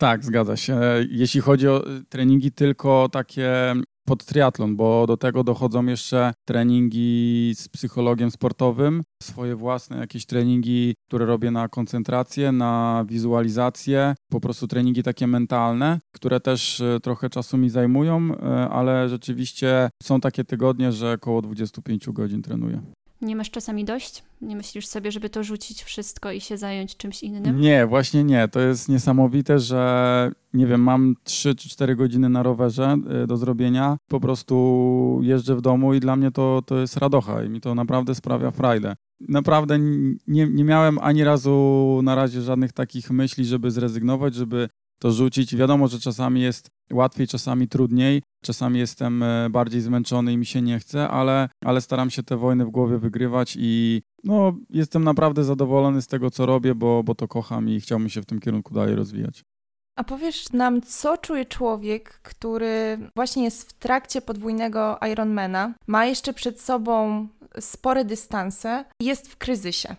Tak, 0.00 0.24
zgadza 0.24 0.56
się. 0.56 0.80
Jeśli 1.10 1.40
chodzi 1.40 1.68
o 1.68 1.84
treningi 2.08 2.52
tylko 2.52 3.08
takie 3.12 3.74
pod 4.10 4.24
triatlon, 4.24 4.76
bo 4.76 5.06
do 5.06 5.16
tego 5.16 5.44
dochodzą 5.44 5.86
jeszcze 5.86 6.32
treningi 6.44 7.52
z 7.54 7.68
psychologiem 7.68 8.30
sportowym, 8.30 9.02
swoje 9.22 9.56
własne 9.56 9.98
jakieś 9.98 10.26
treningi, 10.26 10.94
które 11.08 11.26
robię 11.26 11.50
na 11.50 11.68
koncentrację, 11.68 12.52
na 12.52 13.04
wizualizację, 13.08 14.14
po 14.30 14.40
prostu 14.40 14.66
treningi 14.66 15.02
takie 15.02 15.26
mentalne, 15.26 16.00
które 16.14 16.40
też 16.40 16.80
e, 16.80 17.00
trochę 17.02 17.30
czasu 17.30 17.58
mi 17.58 17.70
zajmują, 17.70 18.28
e, 18.34 18.68
ale 18.68 19.08
rzeczywiście 19.08 19.90
są 20.02 20.20
takie 20.20 20.44
tygodnie, 20.44 20.92
że 20.92 21.12
około 21.12 21.42
25 21.42 22.08
godzin 22.08 22.42
trenuję. 22.42 22.82
Nie 23.22 23.36
masz 23.36 23.50
czasami 23.50 23.84
dość? 23.84 24.22
Nie 24.40 24.56
myślisz 24.56 24.86
sobie, 24.86 25.12
żeby 25.12 25.30
to 25.30 25.44
rzucić 25.44 25.82
wszystko 25.82 26.32
i 26.32 26.40
się 26.40 26.56
zająć 26.56 26.96
czymś 26.96 27.22
innym? 27.22 27.60
Nie, 27.60 27.86
właśnie 27.86 28.24
nie. 28.24 28.48
To 28.48 28.60
jest 28.60 28.88
niesamowite, 28.88 29.58
że 29.58 30.32
nie 30.54 30.66
wiem, 30.66 30.82
mam 30.82 31.14
3 31.24 31.54
czy 31.54 31.68
4 31.68 31.96
godziny 31.96 32.28
na 32.28 32.42
rowerze 32.42 32.96
y, 33.24 33.26
do 33.26 33.36
zrobienia. 33.36 33.96
Po 34.08 34.20
prostu 34.20 35.20
jeżdżę 35.22 35.56
w 35.56 35.60
domu 35.60 35.94
i 35.94 36.00
dla 36.00 36.16
mnie 36.16 36.30
to, 36.30 36.62
to 36.66 36.78
jest 36.78 36.96
radocha 36.96 37.44
i 37.44 37.48
mi 37.48 37.60
to 37.60 37.74
naprawdę 37.74 38.14
sprawia 38.14 38.50
frajdę. 38.50 38.94
Naprawdę 39.28 39.78
nie, 40.26 40.46
nie 40.46 40.64
miałem 40.64 40.98
ani 40.98 41.24
razu 41.24 42.00
na 42.02 42.14
razie 42.14 42.42
żadnych 42.42 42.72
takich 42.72 43.10
myśli, 43.10 43.44
żeby 43.44 43.70
zrezygnować, 43.70 44.34
żeby 44.34 44.68
to 45.02 45.10
rzucić. 45.10 45.56
Wiadomo, 45.56 45.88
że 45.88 46.00
czasami 46.00 46.40
jest 46.40 46.70
łatwiej, 46.92 47.28
czasami 47.28 47.68
trudniej, 47.68 48.22
czasami 48.44 48.78
jestem 48.78 49.22
e, 49.22 49.50
bardziej 49.50 49.80
zmęczony 49.80 50.32
i 50.32 50.36
mi 50.36 50.46
się 50.46 50.62
nie 50.62 50.78
chce, 50.78 51.08
ale, 51.08 51.48
ale 51.64 51.80
staram 51.80 52.10
się 52.10 52.22
te 52.22 52.36
wojny 52.36 52.64
w 52.64 52.70
głowie 52.70 52.98
wygrywać 52.98 53.56
i 53.60 54.02
no, 54.24 54.56
jestem 54.70 55.04
naprawdę 55.04 55.44
zadowolony 55.44 56.02
z 56.02 56.06
tego, 56.06 56.30
co 56.30 56.46
robię, 56.46 56.74
bo, 56.74 57.02
bo 57.02 57.14
to 57.14 57.28
kocham 57.28 57.68
i 57.68 57.80
chciałbym 57.80 58.08
się 58.08 58.22
w 58.22 58.26
tym 58.26 58.40
kierunku 58.40 58.74
dalej 58.74 58.94
rozwijać. 58.94 59.42
A 59.96 60.04
powiesz 60.04 60.52
nam, 60.52 60.82
co 60.82 61.18
czuje 61.18 61.46
człowiek, 61.46 62.20
który 62.22 62.98
właśnie 63.16 63.44
jest 63.44 63.70
w 63.70 63.72
trakcie 63.72 64.22
podwójnego 64.22 64.98
Ironmana, 65.12 65.74
ma 65.86 66.06
jeszcze 66.06 66.32
przed 66.32 66.60
sobą 66.60 67.28
spore 67.60 68.04
dystanse 68.04 68.84
i 69.00 69.04
jest 69.04 69.32
w 69.32 69.36
kryzysie? 69.36 69.96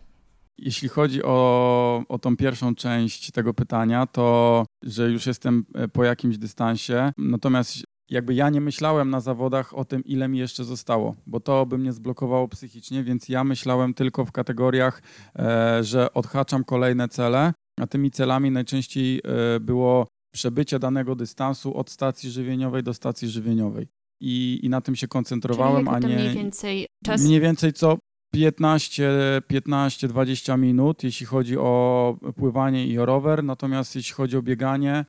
Jeśli 0.57 0.89
chodzi 0.89 1.23
o, 1.23 2.03
o 2.09 2.19
tą 2.19 2.37
pierwszą 2.37 2.75
część 2.75 3.31
tego 3.31 3.53
pytania, 3.53 4.07
to 4.07 4.65
że 4.83 5.09
już 5.09 5.25
jestem 5.25 5.65
e, 5.75 5.87
po 5.87 6.03
jakimś 6.03 6.37
dystansie, 6.37 7.11
natomiast 7.17 7.83
jakby 8.09 8.33
ja 8.33 8.49
nie 8.49 8.61
myślałem 8.61 9.09
na 9.09 9.19
zawodach 9.19 9.73
o 9.73 9.85
tym, 9.85 10.03
ile 10.03 10.27
mi 10.27 10.37
jeszcze 10.37 10.63
zostało, 10.63 11.15
bo 11.27 11.39
to 11.39 11.65
by 11.65 11.77
mnie 11.77 11.93
zblokowało 11.93 12.47
psychicznie, 12.47 13.03
więc 13.03 13.29
ja 13.29 13.43
myślałem 13.43 13.93
tylko 13.93 14.25
w 14.25 14.31
kategoriach, 14.31 15.01
e, 15.35 15.83
że 15.83 16.13
odhaczam 16.13 16.63
kolejne 16.63 17.07
cele, 17.07 17.53
a 17.79 17.87
tymi 17.87 18.11
celami 18.11 18.51
najczęściej 18.51 19.21
e, 19.23 19.59
było 19.59 20.07
przebycie 20.33 20.79
danego 20.79 21.15
dystansu 21.15 21.77
od 21.77 21.89
stacji 21.89 22.29
żywieniowej 22.29 22.83
do 22.83 22.93
stacji 22.93 23.27
żywieniowej. 23.27 23.87
I, 24.23 24.59
i 24.63 24.69
na 24.69 24.81
tym 24.81 24.95
się 24.95 25.07
koncentrowałem, 25.07 25.85
Czyli 25.85 25.95
a 25.95 25.99
nie. 25.99 26.15
Mniej 26.15 26.35
więcej 26.35 26.87
czas? 27.05 27.21
Mniej 27.21 27.39
więcej 27.39 27.73
co 27.73 27.97
15-20 28.35 30.57
minut, 30.57 31.03
jeśli 31.03 31.25
chodzi 31.25 31.57
o 31.57 32.17
pływanie 32.35 32.87
i 32.87 32.99
o 32.99 33.05
rower, 33.05 33.43
natomiast 33.43 33.95
jeśli 33.95 34.13
chodzi 34.13 34.37
o 34.37 34.41
bieganie, 34.41 35.05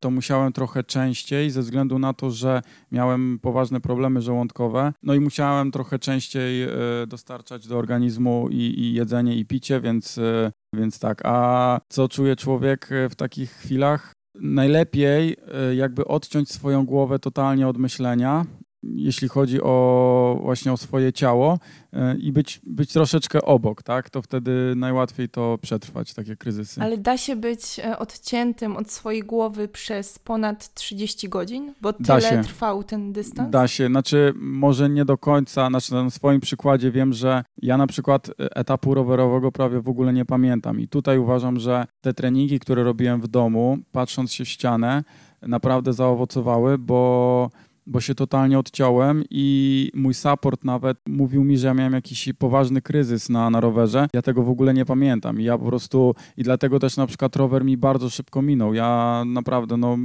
to 0.00 0.10
musiałem 0.10 0.52
trochę 0.52 0.84
częściej 0.84 1.50
ze 1.50 1.60
względu 1.60 1.98
na 1.98 2.14
to, 2.14 2.30
że 2.30 2.62
miałem 2.92 3.38
poważne 3.38 3.80
problemy 3.80 4.22
żołądkowe. 4.22 4.92
No 5.02 5.14
i 5.14 5.20
musiałem 5.20 5.70
trochę 5.70 5.98
częściej 5.98 6.62
e, 6.62 6.68
dostarczać 7.06 7.68
do 7.68 7.78
organizmu 7.78 8.48
i, 8.50 8.56
i 8.56 8.94
jedzenie, 8.94 9.36
i 9.36 9.46
picie, 9.46 9.80
więc, 9.80 10.18
e, 10.18 10.52
więc 10.74 10.98
tak. 10.98 11.22
A 11.24 11.80
co 11.88 12.08
czuje 12.08 12.36
człowiek 12.36 12.92
e, 12.92 13.08
w 13.08 13.14
takich 13.14 13.50
chwilach? 13.50 14.12
Najlepiej 14.34 15.36
jakby 15.76 16.04
odciąć 16.04 16.50
swoją 16.50 16.86
głowę 16.86 17.18
totalnie 17.18 17.68
od 17.68 17.78
myślenia 17.78 18.46
jeśli 18.82 19.28
chodzi 19.28 19.62
o 19.62 20.38
właśnie 20.42 20.72
o 20.72 20.76
swoje 20.76 21.12
ciało 21.12 21.58
e, 21.92 22.16
i 22.16 22.32
być, 22.32 22.60
być 22.66 22.92
troszeczkę 22.92 23.42
obok, 23.42 23.82
tak? 23.82 24.10
To 24.10 24.22
wtedy 24.22 24.72
najłatwiej 24.76 25.28
to 25.28 25.58
przetrwać, 25.62 26.14
takie 26.14 26.36
kryzysy. 26.36 26.82
Ale 26.82 26.98
da 26.98 27.16
się 27.16 27.36
być 27.36 27.78
e, 27.78 27.98
odciętym 27.98 28.76
od 28.76 28.90
swojej 28.90 29.22
głowy 29.22 29.68
przez 29.68 30.18
ponad 30.18 30.74
30 30.74 31.28
godzin? 31.28 31.74
Bo 31.80 31.92
tyle 31.92 32.42
trwał 32.44 32.84
ten 32.84 33.12
dystans? 33.12 33.50
Da 33.50 33.68
się, 33.68 33.86
znaczy 33.86 34.32
może 34.36 34.90
nie 34.90 35.04
do 35.04 35.18
końca, 35.18 35.68
znaczy 35.68 35.94
na 35.94 36.10
swoim 36.10 36.40
przykładzie 36.40 36.90
wiem, 36.90 37.12
że 37.12 37.44
ja 37.62 37.76
na 37.76 37.86
przykład 37.86 38.30
etapu 38.38 38.94
rowerowego 38.94 39.52
prawie 39.52 39.80
w 39.80 39.88
ogóle 39.88 40.12
nie 40.12 40.24
pamiętam 40.24 40.80
i 40.80 40.88
tutaj 40.88 41.18
uważam, 41.18 41.60
że 41.60 41.86
te 42.00 42.14
treningi, 42.14 42.60
które 42.60 42.84
robiłem 42.84 43.20
w 43.20 43.28
domu, 43.28 43.78
patrząc 43.92 44.32
się 44.32 44.44
w 44.44 44.48
ścianę, 44.48 45.04
naprawdę 45.42 45.92
zaowocowały, 45.92 46.78
bo 46.78 47.50
bo 47.90 48.00
się 48.00 48.14
totalnie 48.14 48.58
odciąłem 48.58 49.24
i 49.30 49.90
mój 49.94 50.14
support 50.14 50.64
nawet 50.64 50.98
mówił 51.08 51.44
mi, 51.44 51.58
że 51.58 51.66
ja 51.66 51.74
miałem 51.74 51.92
jakiś 51.92 52.28
poważny 52.38 52.82
kryzys 52.82 53.28
na, 53.28 53.50
na 53.50 53.60
rowerze. 53.60 54.08
Ja 54.12 54.22
tego 54.22 54.42
w 54.42 54.48
ogóle 54.48 54.74
nie 54.74 54.84
pamiętam 54.84 55.40
i 55.40 55.44
ja 55.44 55.58
po 55.58 55.64
prostu 55.64 56.14
i 56.36 56.42
dlatego 56.42 56.78
też 56.78 56.96
na 56.96 57.06
przykład 57.06 57.36
rower 57.36 57.64
mi 57.64 57.76
bardzo 57.76 58.10
szybko 58.10 58.42
minął. 58.42 58.74
Ja 58.74 59.22
naprawdę 59.26 59.76
no 59.76 59.98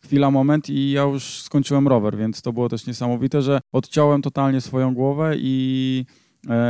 chwila, 0.00 0.30
moment 0.30 0.70
i 0.70 0.90
ja 0.90 1.02
już 1.02 1.42
skończyłem 1.42 1.88
rower, 1.88 2.16
więc 2.16 2.42
to 2.42 2.52
było 2.52 2.68
też 2.68 2.86
niesamowite, 2.86 3.42
że 3.42 3.60
odciąłem 3.72 4.22
totalnie 4.22 4.60
swoją 4.60 4.94
głowę 4.94 5.34
i 5.36 6.04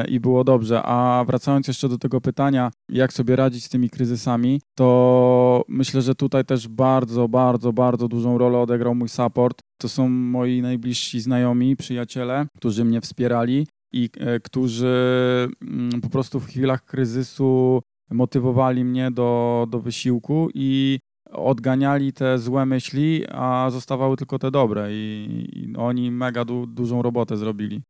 i 0.08 0.20
było 0.20 0.44
dobrze. 0.44 0.82
A 0.82 1.24
wracając 1.26 1.68
jeszcze 1.68 1.88
do 1.88 1.98
tego 1.98 2.20
pytania, 2.20 2.70
jak 2.88 3.12
sobie 3.12 3.36
radzić 3.36 3.64
z 3.64 3.68
tymi 3.68 3.90
kryzysami, 3.90 4.60
to 4.74 5.64
myślę, 5.68 6.02
że 6.02 6.14
tutaj 6.14 6.44
też 6.44 6.68
bardzo, 6.68 7.28
bardzo, 7.28 7.72
bardzo 7.72 8.08
dużą 8.08 8.38
rolę 8.38 8.58
odegrał 8.58 8.94
mój 8.94 9.08
support. 9.08 9.58
To 9.80 9.88
są 9.88 10.08
moi 10.08 10.62
najbliżsi 10.62 11.20
znajomi, 11.20 11.76
przyjaciele, 11.76 12.46
którzy 12.56 12.84
mnie 12.84 13.00
wspierali 13.00 13.66
i 13.92 14.10
e, 14.20 14.40
którzy 14.40 15.48
mm, 15.62 16.00
po 16.00 16.08
prostu 16.08 16.40
w 16.40 16.46
chwilach 16.46 16.84
kryzysu 16.84 17.80
motywowali 18.10 18.84
mnie 18.84 19.10
do, 19.10 19.66
do 19.70 19.80
wysiłku 19.80 20.48
i 20.54 20.98
odganiali 21.30 22.12
te 22.12 22.38
złe 22.38 22.66
myśli, 22.66 23.24
a 23.30 23.70
zostawały 23.70 24.16
tylko 24.16 24.38
te 24.38 24.50
dobre 24.50 24.88
i, 24.92 25.48
i 25.52 25.76
oni 25.76 26.10
mega 26.10 26.44
du 26.44 26.66
dużą 26.66 27.02
robotę 27.02 27.36
zrobili. 27.36 27.82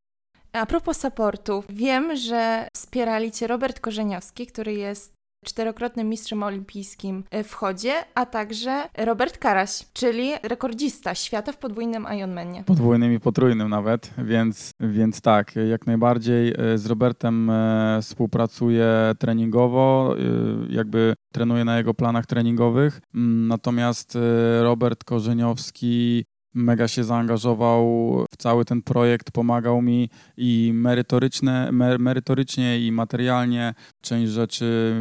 A 0.52 0.66
propos 0.66 1.00
supportów, 1.00 1.64
wiem, 1.68 2.16
że 2.16 2.68
wspierali 2.76 3.32
Cię 3.32 3.46
Robert 3.46 3.80
Korzeniowski, 3.80 4.46
który 4.46 4.72
jest 4.72 5.12
czterokrotnym 5.44 6.08
mistrzem 6.08 6.42
olimpijskim 6.42 7.24
w 7.44 7.54
chodzie, 7.54 7.92
a 8.14 8.26
także 8.26 8.88
Robert 8.98 9.38
Karaś, 9.38 9.86
czyli 9.92 10.32
rekordzista 10.42 11.14
świata 11.14 11.52
w 11.52 11.56
podwójnym 11.56 12.06
Ironmanie. 12.16 12.64
Podwójnym 12.64 13.12
i 13.12 13.20
potrójnym 13.20 13.68
nawet, 13.68 14.10
więc, 14.18 14.70
więc 14.80 15.20
tak, 15.20 15.56
jak 15.70 15.86
najbardziej 15.86 16.54
e, 16.58 16.78
z 16.78 16.86
Robertem 16.86 17.50
e, 17.50 17.98
współpracuję 18.02 18.88
treningowo, 19.18 20.14
e, 20.18 20.72
jakby 20.72 21.14
trenuję 21.32 21.64
na 21.64 21.78
jego 21.78 21.94
planach 21.94 22.26
treningowych, 22.26 23.00
mm, 23.14 23.48
natomiast 23.48 24.18
Robert 24.62 25.04
Korzeniowski 25.04 26.24
mega 26.54 26.88
się 26.88 27.04
zaangażował 27.04 27.84
w 28.30 28.36
cały 28.36 28.64
ten 28.64 28.82
projekt, 28.82 29.30
pomagał 29.30 29.82
mi 29.82 30.10
i 30.36 30.70
merytoryczne, 30.74 31.72
merytorycznie 31.98 32.86
i 32.86 32.92
materialnie 32.92 33.74
część 34.00 34.32
rzeczy 34.32 34.94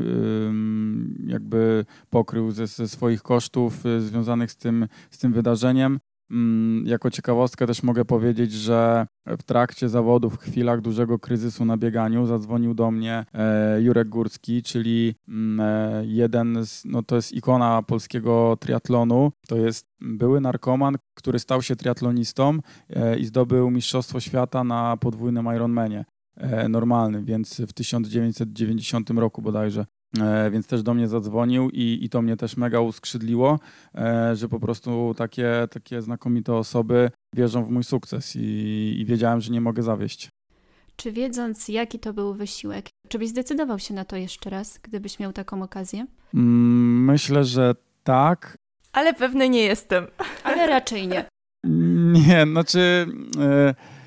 jakby 1.28 1.86
pokrył 2.10 2.52
ze, 2.52 2.68
ze 2.68 2.88
swoich 2.88 3.22
kosztów 3.22 3.86
y, 3.86 4.02
związanych 4.02 4.52
z 4.52 4.56
tym, 4.56 4.88
z 5.12 5.18
tym 5.18 5.34
wydarzeniem. 5.34 6.00
Mm, 6.32 6.88
jako 6.88 7.12
ciekawostkę 7.12 7.68
też 7.68 7.84
mogę 7.84 8.06
powiedzieć, 8.06 8.52
że 8.52 9.08
w 9.28 9.44
trakcie 9.44 9.90
zawodów, 9.90 10.34
w 10.34 10.38
chwilach 10.38 10.82
dużego 10.82 11.20
kryzysu 11.20 11.66
na 11.66 11.78
bieganiu, 11.78 12.26
zadzwonił 12.26 12.74
do 12.74 12.92
mnie 12.92 13.26
e, 13.34 13.82
Jurek 13.82 14.10
Górski, 14.10 14.64
czyli 14.64 15.16
mm, 15.28 15.60
e, 15.60 16.06
jeden 16.06 16.66
z, 16.66 16.86
no 16.86 17.04
to 17.04 17.16
jest 17.16 17.32
ikona 17.34 17.84
polskiego 17.84 18.58
triatlonu. 18.60 19.32
To 19.48 19.58
jest 19.58 19.86
były 20.02 20.42
narkoman, 20.42 20.98
który 21.14 21.40
stał 21.40 21.62
się 21.62 21.76
triatlonistą 21.76 22.60
e, 22.90 23.20
i 23.20 23.26
zdobył 23.26 23.72
Mistrzostwo 23.72 24.20
Świata 24.20 24.64
na 24.64 24.98
podwójnym 24.98 25.46
Ironmanie 25.56 26.06
normalnym, 26.70 27.26
więc 27.26 27.62
w 27.62 27.74
1990 27.74 29.10
roku 29.10 29.42
bodajże. 29.42 29.86
E, 30.20 30.52
więc 30.52 30.68
też 30.68 30.84
do 30.84 30.94
mnie 30.94 31.08
zadzwonił 31.08 31.70
i, 31.70 32.00
i 32.02 32.10
to 32.10 32.22
mnie 32.22 32.38
też 32.38 32.58
mega 32.58 32.80
uskrzydliło, 32.80 33.60
e, 33.96 34.36
że 34.36 34.50
po 34.50 34.60
prostu 34.60 35.14
takie, 35.18 35.68
takie 35.72 36.02
znakomite 36.02 36.54
osoby 36.54 37.12
wierzą 37.36 37.66
w 37.66 37.70
mój 37.70 37.84
sukces 37.84 38.36
i, 38.36 38.40
i 39.00 39.06
wiedziałem, 39.06 39.42
że 39.42 39.52
nie 39.52 39.62
mogę 39.62 39.84
zawieść. 39.84 40.30
Czy 40.96 41.12
wiedząc, 41.12 41.68
jaki 41.68 42.00
to 42.00 42.14
był 42.14 42.34
wysiłek, 42.34 42.90
czy 43.08 43.20
byś 43.20 43.30
zdecydował 43.30 43.80
się 43.80 43.94
na 43.94 44.06
to 44.06 44.16
jeszcze 44.16 44.50
raz, 44.50 44.80
gdybyś 44.84 45.20
miał 45.20 45.34
taką 45.34 45.64
okazję? 45.64 46.06
Mm, 46.34 47.06
myślę, 47.06 47.44
że 47.44 47.76
tak. 48.04 48.56
Ale 48.94 49.14
pewny 49.14 49.50
nie 49.50 49.64
jestem. 49.64 50.08
Ale 50.44 50.68
raczej 50.68 51.08
nie. 51.08 51.26
Nie, 52.14 52.46
znaczy. 52.52 53.06
Yy 53.38 54.01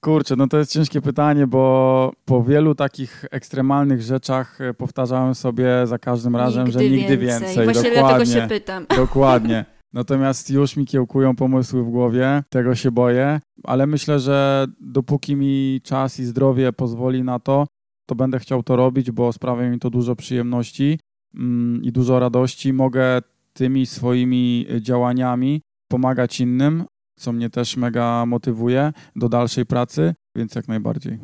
Kurczę, 0.00 0.36
no 0.36 0.46
to 0.46 0.58
jest 0.58 0.72
ciężkie 0.72 1.00
pytanie, 1.00 1.46
bo 1.46 2.12
po 2.24 2.44
wielu 2.44 2.74
takich 2.74 3.24
ekstremalnych 3.30 4.02
rzeczach 4.02 4.60
e, 4.60 4.74
powtarzałem 4.74 5.34
sobie 5.34 5.86
za 5.86 5.98
każdym 5.98 6.36
razem, 6.36 6.66
nigdy 6.66 6.78
że 6.78 6.90
nigdy 6.90 7.18
więcej. 7.18 7.48
więcej. 7.48 7.64
Właśnie 7.64 7.90
dokładnie, 7.90 8.00
dlatego 8.00 8.24
się 8.24 8.48
pytam. 8.48 8.86
Dokładnie. 9.06 9.64
Natomiast 9.92 10.50
już 10.50 10.76
mi 10.76 10.86
kiełkują 10.86 11.36
pomysły 11.36 11.84
w 11.84 11.90
głowie, 11.90 12.42
tego 12.48 12.74
się 12.74 12.90
boję, 12.90 13.40
ale 13.64 13.86
myślę, 13.86 14.18
że 14.18 14.66
dopóki 14.80 15.36
mi 15.36 15.80
czas 15.84 16.20
i 16.20 16.24
zdrowie 16.24 16.72
pozwoli 16.72 17.22
na 17.22 17.38
to, 17.38 17.66
to 18.06 18.14
będę 18.14 18.38
chciał 18.38 18.62
to 18.62 18.76
robić, 18.76 19.10
bo 19.10 19.32
sprawia 19.32 19.70
mi 19.70 19.78
to 19.78 19.90
dużo 19.90 20.16
przyjemności 20.16 20.98
mm, 21.34 21.82
i 21.82 21.92
dużo 21.92 22.18
radości. 22.18 22.72
Mogę 22.72 23.22
tymi 23.52 23.86
swoimi 23.86 24.66
działaniami 24.80 25.62
pomagać 25.88 26.40
innym, 26.40 26.84
co 27.20 27.32
mnie 27.32 27.50
też 27.50 27.76
mega 27.76 28.26
motywuje 28.26 28.92
do 29.16 29.28
dalszej 29.28 29.66
pracy, 29.66 30.14
więc 30.36 30.54
jak 30.54 30.68
najbardziej. 30.68 31.18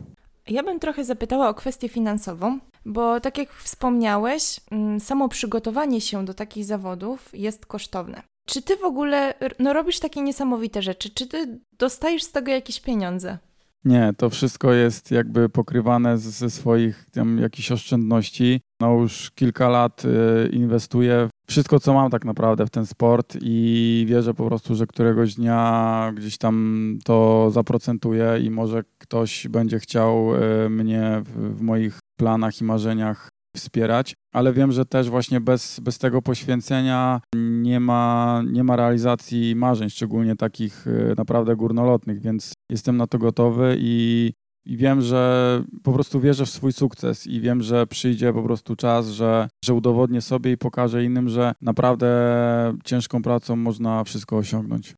Ja 0.48 0.62
bym 0.62 0.78
trochę 0.80 1.04
zapytała 1.04 1.48
o 1.48 1.54
kwestię 1.54 1.88
finansową, 1.88 2.58
bo 2.84 3.20
tak 3.20 3.38
jak 3.38 3.52
wspomniałeś, 3.52 4.60
mm, 4.70 5.00
samo 5.00 5.28
przygotowanie 5.28 6.00
się 6.00 6.24
do 6.24 6.34
takich 6.34 6.64
zawodów 6.64 7.30
jest 7.32 7.66
kosztowne. 7.66 8.22
Czy 8.48 8.62
ty 8.62 8.76
w 8.76 8.84
ogóle 8.84 9.34
no, 9.58 9.72
robisz 9.72 10.00
takie 10.00 10.22
niesamowite 10.22 10.82
rzeczy? 10.82 11.10
Czy 11.10 11.26
ty 11.26 11.60
dostajesz 11.78 12.22
z 12.22 12.32
tego 12.32 12.50
jakieś 12.50 12.80
pieniądze? 12.80 13.38
Nie, 13.84 14.12
to 14.16 14.30
wszystko 14.30 14.72
jest 14.72 15.10
jakby 15.10 15.48
pokrywane 15.48 16.18
ze 16.18 16.50
swoich 16.50 17.06
tam 17.12 17.38
jakichś 17.38 17.72
oszczędności. 17.72 18.60
No 18.80 18.92
już 18.92 19.30
kilka 19.30 19.68
lat 19.68 20.04
y, 20.04 20.48
inwestuję 20.52 21.28
wszystko, 21.48 21.80
co 21.80 21.94
mam 21.94 22.10
tak 22.10 22.24
naprawdę 22.24 22.66
w 22.66 22.70
ten 22.70 22.86
sport 22.86 23.36
i 23.40 24.04
wierzę 24.08 24.34
po 24.34 24.46
prostu, 24.46 24.74
że 24.74 24.86
któregoś 24.86 25.34
dnia 25.34 26.12
gdzieś 26.16 26.38
tam 26.38 26.98
to 27.04 27.48
zaprocentuje 27.50 28.38
i 28.42 28.50
może 28.50 28.84
ktoś 28.98 29.48
będzie 29.48 29.78
chciał 29.78 30.34
y, 30.34 30.70
mnie 30.70 31.22
w, 31.24 31.56
w 31.58 31.60
moich 31.60 31.98
planach 32.18 32.60
i 32.60 32.64
marzeniach 32.64 33.28
wspierać, 33.56 34.14
ale 34.34 34.52
wiem, 34.52 34.72
że 34.72 34.84
też 34.84 35.10
właśnie 35.10 35.40
bez, 35.40 35.80
bez 35.80 35.98
tego 35.98 36.22
poświęcenia 36.22 37.20
nie 37.36 37.80
ma, 37.80 38.42
nie 38.52 38.64
ma 38.64 38.76
realizacji 38.76 39.56
marzeń, 39.56 39.90
szczególnie 39.90 40.36
takich 40.36 40.86
y, 40.86 41.14
naprawdę 41.16 41.56
górnolotnych, 41.56 42.20
więc 42.20 42.52
jestem 42.70 42.96
na 42.96 43.06
to 43.06 43.18
gotowy 43.18 43.76
i, 43.78 44.32
i 44.66 44.76
wiem, 44.76 45.02
że 45.02 45.62
po 45.82 45.92
prostu 45.92 46.20
wierzę 46.20 46.46
w 46.46 46.50
swój 46.50 46.72
sukces 46.72 47.26
i 47.26 47.40
wiem, 47.40 47.62
że 47.62 47.86
przyjdzie 47.86 48.32
po 48.32 48.42
prostu 48.42 48.76
czas, 48.76 49.08
że, 49.08 49.48
że 49.64 49.74
udowodnię 49.74 50.20
sobie 50.20 50.52
i 50.52 50.56
pokażę 50.56 51.04
innym, 51.04 51.28
że 51.28 51.54
naprawdę 51.60 52.08
ciężką 52.84 53.22
pracą 53.22 53.56
można 53.56 54.04
wszystko 54.04 54.36
osiągnąć. 54.36 54.94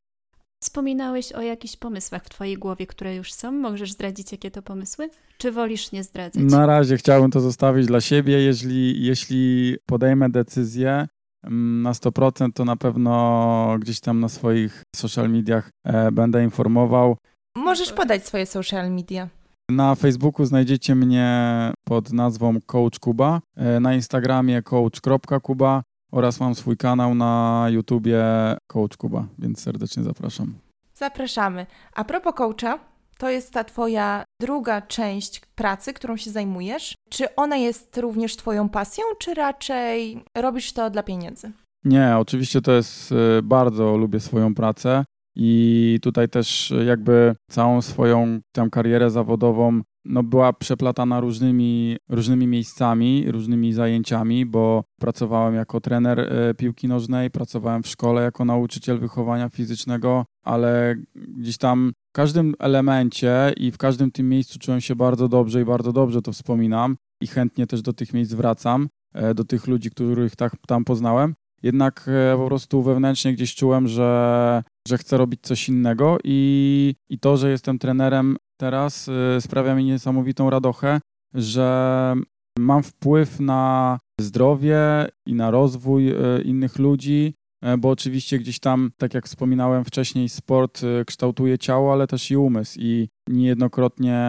Wspominałeś 0.63 1.31
o 1.31 1.41
jakichś 1.41 1.75
pomysłach 1.75 2.23
w 2.23 2.29
Twojej 2.29 2.57
głowie, 2.57 2.87
które 2.87 3.15
już 3.15 3.33
są. 3.33 3.51
Możesz 3.51 3.91
zdradzić, 3.91 4.31
jakie 4.31 4.51
to 4.51 4.61
pomysły? 4.61 5.09
Czy 5.37 5.51
wolisz 5.51 5.91
nie 5.91 6.03
zdradzać? 6.03 6.43
Na 6.43 6.65
razie 6.65 6.97
chciałbym 6.97 7.31
to 7.31 7.39
zostawić 7.39 7.87
dla 7.87 8.01
siebie. 8.01 8.41
Jeśli, 8.41 9.05
jeśli 9.05 9.75
podejmę 9.85 10.29
decyzję 10.29 11.07
mm, 11.43 11.81
na 11.81 11.91
100%, 11.91 12.49
to 12.53 12.65
na 12.65 12.75
pewno 12.75 13.77
gdzieś 13.79 13.99
tam 13.99 14.19
na 14.19 14.29
swoich 14.29 14.83
social 14.95 15.29
mediach 15.29 15.69
e, 15.83 16.11
będę 16.11 16.43
informował. 16.43 17.17
Możesz 17.55 17.93
podać 17.93 18.25
swoje 18.25 18.45
social 18.45 18.91
media. 18.91 19.29
Na 19.69 19.95
Facebooku 19.95 20.45
znajdziecie 20.45 20.95
mnie 20.95 21.71
pod 21.83 22.13
nazwą 22.13 22.61
Coach 22.65 22.99
Kuba, 22.99 23.41
e, 23.55 23.79
na 23.79 23.93
Instagramie 23.93 24.61
coach.kuba 24.61 25.83
oraz 26.11 26.39
mam 26.39 26.55
swój 26.55 26.77
kanał 26.77 27.15
na 27.15 27.65
YouTubie 27.69 28.23
Coach 28.67 28.97
Kuba, 28.97 29.25
więc 29.39 29.61
serdecznie 29.61 30.03
zapraszam. 30.03 30.53
Zapraszamy. 30.93 31.65
A 31.95 32.03
propos 32.03 32.33
coacha, 32.35 32.79
to 33.17 33.29
jest 33.29 33.53
ta 33.53 33.63
Twoja 33.63 34.23
druga 34.41 34.81
część 34.81 35.41
pracy, 35.55 35.93
którą 35.93 36.17
się 36.17 36.31
zajmujesz. 36.31 36.95
Czy 37.09 37.35
ona 37.35 37.57
jest 37.57 37.97
również 37.97 38.35
Twoją 38.35 38.69
pasją, 38.69 39.03
czy 39.19 39.33
raczej 39.33 40.23
robisz 40.37 40.73
to 40.73 40.89
dla 40.89 41.03
pieniędzy? 41.03 41.51
Nie, 41.83 42.17
oczywiście 42.17 42.61
to 42.61 42.71
jest, 42.71 43.11
y, 43.11 43.41
bardzo 43.43 43.97
lubię 43.97 44.19
swoją 44.19 44.55
pracę 44.55 45.05
i 45.35 45.99
tutaj 46.01 46.29
też 46.29 46.73
jakby 46.85 47.35
całą 47.49 47.81
swoją 47.81 48.39
tę 48.51 48.67
karierę 48.71 49.09
zawodową 49.09 49.81
no, 50.05 50.23
była 50.23 50.53
przeplatana 50.53 51.19
różnymi, 51.19 51.97
różnymi 52.09 52.47
miejscami, 52.47 53.31
różnymi 53.31 53.73
zajęciami, 53.73 54.45
bo 54.45 54.83
pracowałem 54.99 55.55
jako 55.55 55.81
trener 55.81 56.19
y, 56.19 56.53
piłki 56.53 56.87
nożnej, 56.87 57.31
pracowałem 57.31 57.83
w 57.83 57.87
szkole 57.87 58.21
jako 58.21 58.45
nauczyciel 58.45 58.99
wychowania 58.99 59.49
fizycznego, 59.49 60.25
ale 60.43 60.95
gdzieś 61.15 61.57
tam 61.57 61.91
w 62.09 62.11
każdym 62.11 62.53
elemencie 62.59 63.53
i 63.57 63.71
w 63.71 63.77
każdym 63.77 64.11
tym 64.11 64.29
miejscu 64.29 64.59
czułem 64.59 64.81
się 64.81 64.95
bardzo 64.95 65.27
dobrze 65.27 65.61
i 65.61 65.65
bardzo 65.65 65.93
dobrze 65.93 66.21
to 66.21 66.31
wspominam 66.31 66.95
i 67.21 67.27
chętnie 67.27 67.67
też 67.67 67.81
do 67.81 67.93
tych 67.93 68.13
miejsc 68.13 68.33
wracam, 68.33 68.89
e, 69.13 69.33
do 69.33 69.43
tych 69.43 69.67
ludzi, 69.67 69.91
których 69.91 70.35
tak, 70.35 70.55
tam 70.67 70.85
poznałem. 70.85 71.33
Jednak 71.63 72.09
e, 72.33 72.37
po 72.37 72.45
prostu 72.45 72.83
wewnętrznie 72.83 73.33
gdzieś 73.33 73.55
czułem, 73.55 73.87
że, 73.87 74.63
że 74.87 74.97
chcę 74.97 75.17
robić 75.17 75.39
coś 75.41 75.69
innego 75.69 76.17
i, 76.23 76.95
i 77.09 77.19
to, 77.19 77.37
że 77.37 77.49
jestem 77.49 77.79
trenerem 77.79 78.37
teraz 78.57 79.09
e, 79.09 79.41
sprawia 79.41 79.75
mi 79.75 79.85
niesamowitą 79.85 80.49
radochę, 80.49 80.99
że 81.33 82.13
mam 82.59 82.83
wpływ 82.83 83.39
na 83.39 83.99
zdrowie 84.21 84.79
i 85.25 85.33
na 85.33 85.51
rozwój 85.51 86.13
innych 86.45 86.79
ludzi, 86.79 87.33
E, 87.61 87.77
bo 87.77 87.89
oczywiście 87.89 88.39
gdzieś 88.39 88.59
tam, 88.59 88.91
tak 88.97 89.13
jak 89.13 89.25
wspominałem 89.25 89.85
wcześniej, 89.85 90.29
sport 90.29 90.81
e, 90.83 91.05
kształtuje 91.05 91.57
ciało, 91.57 91.93
ale 91.93 92.07
też 92.07 92.31
i 92.31 92.37
umysł. 92.37 92.79
I 92.81 93.09
niejednokrotnie 93.29 94.19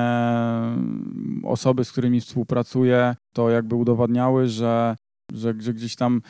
osoby, 1.44 1.84
z 1.84 1.92
którymi 1.92 2.20
współpracuję, 2.20 3.14
to 3.34 3.50
jakby 3.50 3.74
udowadniały, 3.74 4.48
że, 4.48 4.96
że, 5.34 5.54
że 5.58 5.74
gdzieś 5.74 5.96
tam 5.96 6.22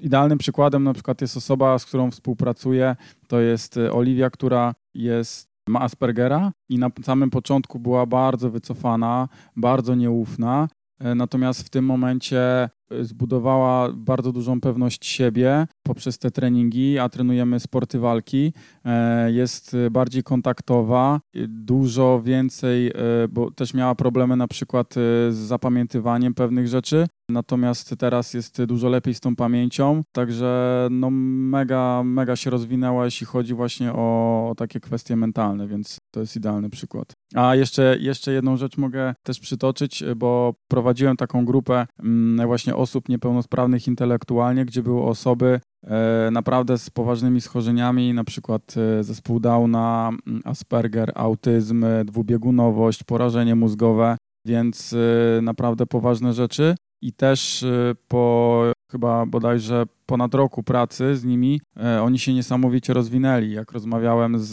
idealnym 0.00 0.38
przykładem 0.38 0.84
na 0.84 0.92
przykład 0.92 1.20
jest 1.20 1.36
osoba, 1.36 1.78
z 1.78 1.86
którą 1.86 2.10
współpracuję, 2.10 2.96
to 3.28 3.40
jest 3.40 3.76
e, 3.76 3.92
Oliwia, 3.92 4.30
która 4.30 4.74
jest 4.94 5.54
ma 5.68 5.80
Aspergera 5.80 6.52
i 6.68 6.78
na 6.78 6.90
samym 7.02 7.30
początku 7.30 7.78
była 7.78 8.06
bardzo 8.06 8.50
wycofana, 8.50 9.28
bardzo 9.56 9.94
nieufna. 9.94 10.68
Natomiast 11.00 11.66
w 11.66 11.70
tym 11.70 11.84
momencie 11.84 12.70
zbudowała 13.00 13.92
bardzo 13.92 14.32
dużą 14.32 14.60
pewność 14.60 15.06
siebie 15.06 15.66
poprzez 15.82 16.18
te 16.18 16.30
treningi, 16.30 16.98
a 16.98 17.08
trenujemy 17.08 17.60
sporty 17.60 17.98
walki. 17.98 18.52
E, 18.84 19.32
jest 19.32 19.76
bardziej 19.90 20.22
kontaktowa, 20.22 21.20
dużo 21.48 22.22
więcej, 22.24 22.86
e, 22.88 22.92
bo 23.30 23.50
też 23.50 23.74
miała 23.74 23.94
problemy 23.94 24.36
na 24.36 24.48
przykład 24.48 24.96
e, 24.96 25.00
z 25.32 25.36
zapamiętywaniem 25.36 26.34
pewnych 26.34 26.68
rzeczy, 26.68 27.06
natomiast 27.28 27.94
teraz 27.98 28.34
jest 28.34 28.64
dużo 28.64 28.88
lepiej 28.88 29.14
z 29.14 29.20
tą 29.20 29.36
pamięcią, 29.36 30.02
także 30.12 30.88
no 30.90 31.10
mega, 31.10 32.02
mega 32.04 32.36
się 32.36 32.50
rozwinęła, 32.50 33.04
jeśli 33.04 33.26
chodzi 33.26 33.54
właśnie 33.54 33.92
o, 33.92 34.48
o 34.50 34.54
takie 34.56 34.80
kwestie 34.80 35.16
mentalne, 35.16 35.68
więc 35.68 35.98
to 36.10 36.20
jest 36.20 36.36
idealny 36.36 36.70
przykład. 36.70 37.12
A 37.34 37.54
jeszcze, 37.54 37.96
jeszcze 38.00 38.32
jedną 38.32 38.56
rzecz 38.56 38.76
mogę 38.76 39.14
też 39.22 39.40
przytoczyć, 39.40 40.04
bo 40.16 40.54
prowadziłem 40.68 41.16
taką 41.16 41.44
grupę 41.44 41.86
mm, 41.98 42.48
osób 42.74 43.08
niepełnosprawnych 43.08 43.86
intelektualnie, 43.88 44.64
gdzie 44.64 44.82
były 44.82 45.02
osoby 45.02 45.60
e, 45.86 46.30
naprawdę 46.32 46.78
z 46.78 46.90
poważnymi 46.90 47.40
schorzeniami, 47.40 48.14
na 48.14 48.24
przykład 48.24 48.74
e, 48.76 49.04
zespół 49.04 49.40
Downa, 49.40 50.10
Asperger, 50.44 51.12
autyzm, 51.14 51.86
dwubiegunowość, 52.04 53.04
porażenie 53.04 53.54
mózgowe, 53.54 54.16
więc 54.46 54.92
e, 54.92 55.42
naprawdę 55.42 55.86
poważne 55.86 56.32
rzeczy. 56.32 56.74
I 57.02 57.12
też 57.12 57.64
po 58.08 58.62
chyba 58.92 59.26
bodajże 59.26 59.84
ponad 60.06 60.34
roku 60.34 60.62
pracy 60.62 61.16
z 61.16 61.24
nimi, 61.24 61.60
oni 62.02 62.18
się 62.18 62.34
niesamowicie 62.34 62.94
rozwinęli. 62.94 63.50
Jak 63.50 63.72
rozmawiałem 63.72 64.38
z 64.38 64.52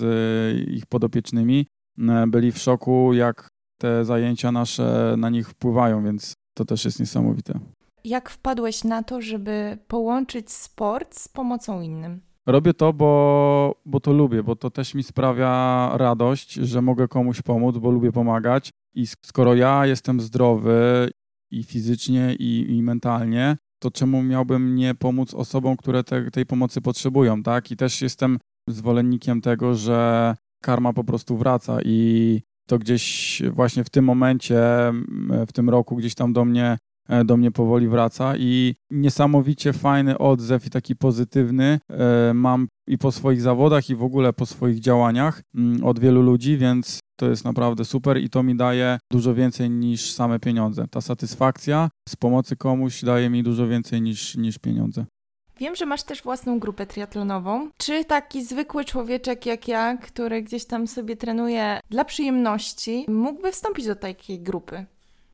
ich 0.70 0.86
podopiecznymi, 0.86 1.66
byli 2.28 2.52
w 2.52 2.58
szoku, 2.58 3.14
jak 3.14 3.48
te 3.82 4.06
zajęcia 4.06 4.52
nasze 4.52 5.16
na 5.18 5.30
nich 5.30 5.50
wpływają, 5.50 6.04
więc 6.04 6.34
to 6.54 6.66
też 6.66 6.86
jest 6.86 7.00
niesamowite. 7.00 7.60
Jak 8.04 8.30
wpadłeś 8.30 8.84
na 8.84 9.04
to, 9.04 9.22
żeby 9.22 9.78
połączyć 9.88 10.52
sport 10.52 11.16
z 11.16 11.28
pomocą 11.28 11.82
innym? 11.82 12.22
Robię 12.46 12.74
to, 12.74 12.94
bo, 12.94 13.76
bo 13.86 14.00
to 14.00 14.14
lubię, 14.14 14.44
bo 14.44 14.56
to 14.56 14.70
też 14.70 14.96
mi 14.96 15.04
sprawia 15.04 15.90
radość, 15.94 16.54
że 16.54 16.82
mogę 16.82 17.08
komuś 17.08 17.42
pomóc, 17.42 17.78
bo 17.78 17.92
lubię 17.92 18.12
pomagać. 18.12 18.70
I 18.94 19.08
skoro 19.08 19.56
ja 19.56 19.86
jestem 19.86 20.22
zdrowy 20.22 21.10
i 21.52 21.64
fizycznie, 21.64 22.36
i, 22.40 22.76
i 22.78 22.84
mentalnie, 22.84 23.58
to 23.80 23.92
czemu 23.92 24.24
miałbym 24.24 24.76
nie 24.76 24.96
pomóc 24.96 25.34
osobom, 25.34 25.78
które 25.78 26.04
te, 26.04 26.32
tej 26.32 26.46
pomocy 26.46 26.82
potrzebują, 26.82 27.44
tak? 27.44 27.72
I 27.72 27.78
też 27.78 28.02
jestem 28.02 28.38
zwolennikiem 28.68 29.42
tego, 29.42 29.76
że 29.76 30.36
karma 30.64 30.94
po 30.94 31.04
prostu 31.04 31.38
wraca 31.38 31.78
i 31.86 32.42
to 32.68 32.80
gdzieś 32.80 33.42
właśnie 33.52 33.84
w 33.84 33.90
tym 33.90 34.06
momencie, 34.06 34.62
w 35.48 35.54
tym 35.54 35.70
roku 35.70 35.96
gdzieś 35.96 36.16
tam 36.16 36.34
do 36.34 36.46
mnie 36.46 36.78
do 37.26 37.38
mnie 37.38 37.52
powoli 37.52 37.88
wraca 37.88 38.34
i 38.38 38.76
niesamowicie 38.92 39.74
fajny 39.74 40.18
odzew 40.18 40.66
i 40.66 40.70
taki 40.70 40.96
pozytywny 40.96 41.80
e, 41.90 42.34
mam 42.34 42.68
i 42.88 42.98
po 42.98 43.12
swoich 43.12 43.42
zawodach 43.42 43.90
i 43.90 43.96
w 43.96 44.04
ogóle 44.04 44.34
po 44.34 44.46
swoich 44.46 44.80
działaniach 44.80 45.42
mm, 45.56 45.84
od 45.84 46.00
wielu 46.00 46.22
ludzi, 46.22 46.58
więc 46.58 47.00
to 47.20 47.30
jest 47.30 47.46
naprawdę 47.46 47.86
super 47.86 48.18
i 48.18 48.30
to 48.30 48.44
mi 48.44 48.56
daje 48.56 49.00
dużo 49.12 49.34
więcej 49.34 49.70
niż 49.70 50.12
same 50.12 50.40
pieniądze. 50.40 50.88
Ta 50.88 51.02
satysfakcja 51.02 51.90
z 52.10 52.16
pomocy 52.16 52.56
komuś 52.56 53.04
daje 53.04 53.30
mi 53.30 53.44
dużo 53.44 53.68
więcej 53.68 54.02
niż, 54.02 54.36
niż 54.36 54.58
pieniądze. 54.58 55.06
Wiem, 55.60 55.76
że 55.76 55.86
masz 55.86 56.04
też 56.04 56.24
własną 56.24 56.60
grupę 56.60 56.86
triatlonową. 56.86 57.70
Czy 57.78 58.06
taki 58.06 58.46
zwykły 58.46 58.86
człowieczek 58.86 59.46
jak 59.46 59.68
ja, 59.68 59.98
który 59.98 60.42
gdzieś 60.42 60.66
tam 60.66 60.88
sobie 60.88 61.18
trenuje 61.18 61.80
dla 61.90 62.06
przyjemności, 62.06 63.06
mógłby 63.08 63.52
wstąpić 63.52 63.86
do 63.86 63.96
takiej 63.96 64.40
grupy? 64.40 64.86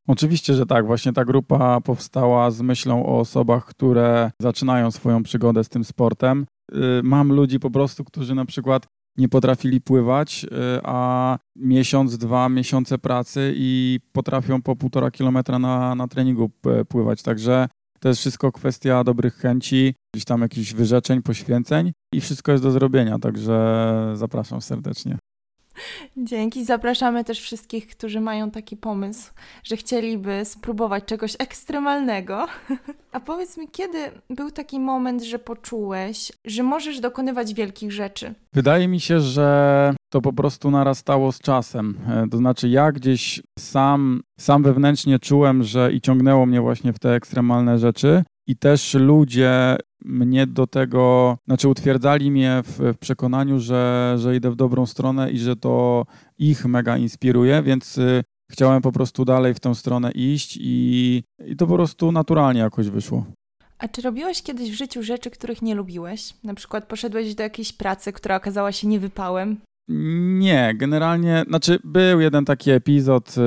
Oczywiście, 0.08 0.54
że 0.54 0.66
tak. 0.66 0.86
Właśnie 0.86 1.14
ta 1.14 1.26
grupa 1.26 1.82
powstała 1.82 2.52
z 2.52 2.62
myślą 2.62 3.06
o 3.06 3.20
osobach, 3.20 3.66
które 3.66 4.32
zaczynają 4.42 4.92
swoją 4.92 5.24
przygodę 5.24 5.64
z 5.64 5.70
tym 5.70 5.84
sportem. 5.84 6.46
Y, 6.72 6.78
mam 7.04 7.34
ludzi 7.34 7.60
po 7.60 7.72
prostu, 7.72 8.04
którzy 8.04 8.36
na 8.36 8.46
przykład 8.46 8.88
nie 9.18 9.30
potrafili 9.30 9.82
pływać, 9.82 10.46
y, 10.46 10.48
a 10.84 11.38
miesiąc, 11.56 12.18
dwa 12.18 12.50
miesiące 12.50 12.98
pracy 12.98 13.54
i 13.56 14.00
potrafią 14.12 14.62
po 14.62 14.76
półtora 14.76 15.12
kilometra 15.12 15.60
na, 15.60 15.96
na 15.96 16.08
treningu 16.08 16.52
pływać. 16.90 17.24
Także 17.24 17.68
to 18.00 18.10
jest 18.10 18.20
wszystko 18.20 18.52
kwestia 18.52 19.04
dobrych 19.04 19.36
chęci, 19.36 19.94
gdzieś 20.14 20.26
tam 20.26 20.42
jakichś 20.42 20.74
wyrzeczeń, 20.74 21.22
poświęceń 21.22 21.92
i 22.14 22.22
wszystko 22.22 22.52
jest 22.52 22.64
do 22.64 22.72
zrobienia. 22.72 23.20
Także 23.20 24.12
zapraszam 24.14 24.62
serdecznie. 24.62 25.18
Dzięki. 26.18 26.66
Zapraszamy 26.66 27.24
też 27.24 27.42
wszystkich, 27.42 27.88
którzy 27.88 28.22
mają 28.22 28.52
taki 28.52 28.78
pomysł, 28.78 29.32
że 29.64 29.78
chcieliby 29.78 30.46
spróbować 30.46 31.06
czegoś 31.06 31.36
ekstremalnego. 31.40 32.48
A 33.12 33.20
powiedz 33.20 33.58
mi, 33.58 33.68
kiedy 33.68 33.98
był 34.30 34.52
taki 34.52 34.80
moment, 34.80 35.24
że 35.24 35.40
poczułeś, 35.40 36.32
że 36.46 36.64
możesz 36.64 37.00
dokonywać 37.00 37.54
wielkich 37.54 37.92
rzeczy? 37.92 38.34
Wydaje 38.54 38.88
mi 38.88 39.00
się, 39.00 39.20
że 39.20 39.96
to 40.10 40.22
po 40.22 40.34
prostu 40.34 40.72
narastało 40.72 41.32
z 41.32 41.40
czasem. 41.40 41.98
E, 42.08 42.28
to 42.32 42.38
znaczy, 42.38 42.70
ja 42.70 42.92
gdzieś 42.92 43.42
sam, 43.60 44.22
sam 44.40 44.64
wewnętrznie 44.64 45.20
czułem, 45.20 45.64
że 45.64 45.94
i 45.94 46.02
ciągnęło 46.02 46.46
mnie 46.46 46.62
właśnie 46.62 46.94
w 46.94 47.00
te 47.00 47.14
ekstremalne 47.14 47.80
rzeczy. 47.80 48.24
I 48.48 48.56
też 48.56 48.94
ludzie 48.94 49.78
mnie 50.06 50.48
do 50.48 50.68
tego, 50.68 51.38
znaczy 51.48 51.70
utwierdzali 51.70 52.32
mnie 52.32 52.62
w, 52.64 52.80
w, 52.80 52.98
przekonaniu, 52.98 53.60
że, 53.60 54.16
że 54.18 54.36
idę 54.36 54.52
w 54.52 54.56
dobrą 54.56 54.86
stronę 54.86 55.32
i 55.32 55.38
że 55.38 55.56
to 55.56 56.06
ich 56.38 56.66
mega 56.66 56.98
inspiruje, 56.98 57.64
więc 57.64 57.98
y, 57.98 58.24
chciałem 58.52 58.82
po 58.82 58.92
prostu 58.92 59.26
dalej 59.26 59.54
w 59.54 59.60
tę 59.60 59.76
stronę 59.76 60.12
iść 60.12 60.58
i, 60.62 61.24
i 61.46 61.56
to 61.56 61.68
po 61.68 61.74
prostu 61.74 62.12
naturalnie 62.12 62.60
jakoś 62.60 62.90
wyszło. 62.90 63.26
A 63.80 63.88
czy 63.88 64.02
robiłeś 64.02 64.44
kiedyś 64.44 64.72
w 64.72 64.78
życiu 64.78 65.04
rzeczy, 65.04 65.30
których 65.30 65.62
nie 65.62 65.76
lubiłeś? 65.76 66.34
Na 66.44 66.54
przykład 66.54 66.88
poszedłeś 66.88 67.36
do 67.36 67.44
jakiejś 67.44 67.74
pracy, 67.74 68.14
która 68.14 68.36
okazała 68.36 68.72
się 68.72 68.88
niewypałem? 68.88 69.58
Nie, 70.40 70.74
generalnie, 70.76 71.44
znaczy 71.48 71.80
był 71.84 72.20
jeden 72.20 72.46
taki 72.46 72.72
epizod, 72.72 73.30
y, 73.30 73.42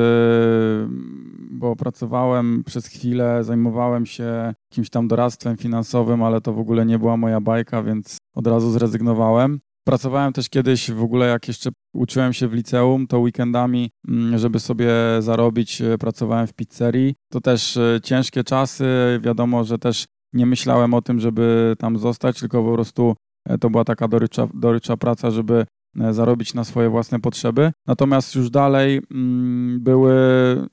bo 1.60 1.76
pracowałem 1.76 2.64
przez 2.66 2.86
chwilę, 2.86 3.44
zajmowałem 3.44 4.06
się 4.06 4.54
jakimś 4.70 4.90
tam 4.90 5.08
doradztwem 5.08 5.56
finansowym, 5.56 6.22
ale 6.22 6.40
to 6.40 6.52
w 6.52 6.58
ogóle 6.58 6.86
nie 6.86 6.98
była 6.98 7.16
moja 7.16 7.40
bajka, 7.40 7.82
więc 7.82 8.18
od 8.34 8.46
razu 8.46 8.70
zrezygnowałem. 8.70 9.60
Pracowałem 9.84 10.32
też 10.32 10.48
kiedyś 10.48 10.90
w 10.90 11.02
ogóle, 11.02 11.26
jak 11.26 11.48
jeszcze 11.48 11.70
uczyłem 11.94 12.32
się 12.32 12.48
w 12.48 12.52
liceum, 12.52 13.06
to 13.06 13.18
weekendami, 13.18 13.90
mm, 14.08 14.38
żeby 14.38 14.60
sobie 14.60 14.90
zarobić, 15.18 15.82
e, 15.82 15.98
pracowałem 15.98 16.46
w 16.46 16.52
pizzerii. 16.52 17.14
To 17.32 17.40
też 17.40 17.76
e, 17.76 18.00
ciężkie 18.02 18.44
czasy. 18.44 18.84
Wiadomo, 19.20 19.64
że 19.64 19.78
też 19.78 20.04
nie 20.32 20.46
myślałem 20.46 20.94
o 20.94 21.02
tym, 21.02 21.20
żeby 21.20 21.74
tam 21.78 21.98
zostać, 21.98 22.40
tylko 22.40 22.64
po 22.64 22.72
prostu 22.74 23.14
e, 23.48 23.58
to 23.58 23.70
była 23.70 23.84
taka 23.84 24.08
dorycza, 24.08 24.48
dorycza 24.54 24.96
praca, 24.96 25.30
żeby 25.30 25.66
zarobić 26.10 26.54
na 26.54 26.64
swoje 26.64 26.90
własne 26.90 27.20
potrzeby. 27.20 27.72
Natomiast 27.86 28.34
już 28.34 28.50
dalej 28.50 29.00
mm, 29.10 29.80
były 29.80 30.14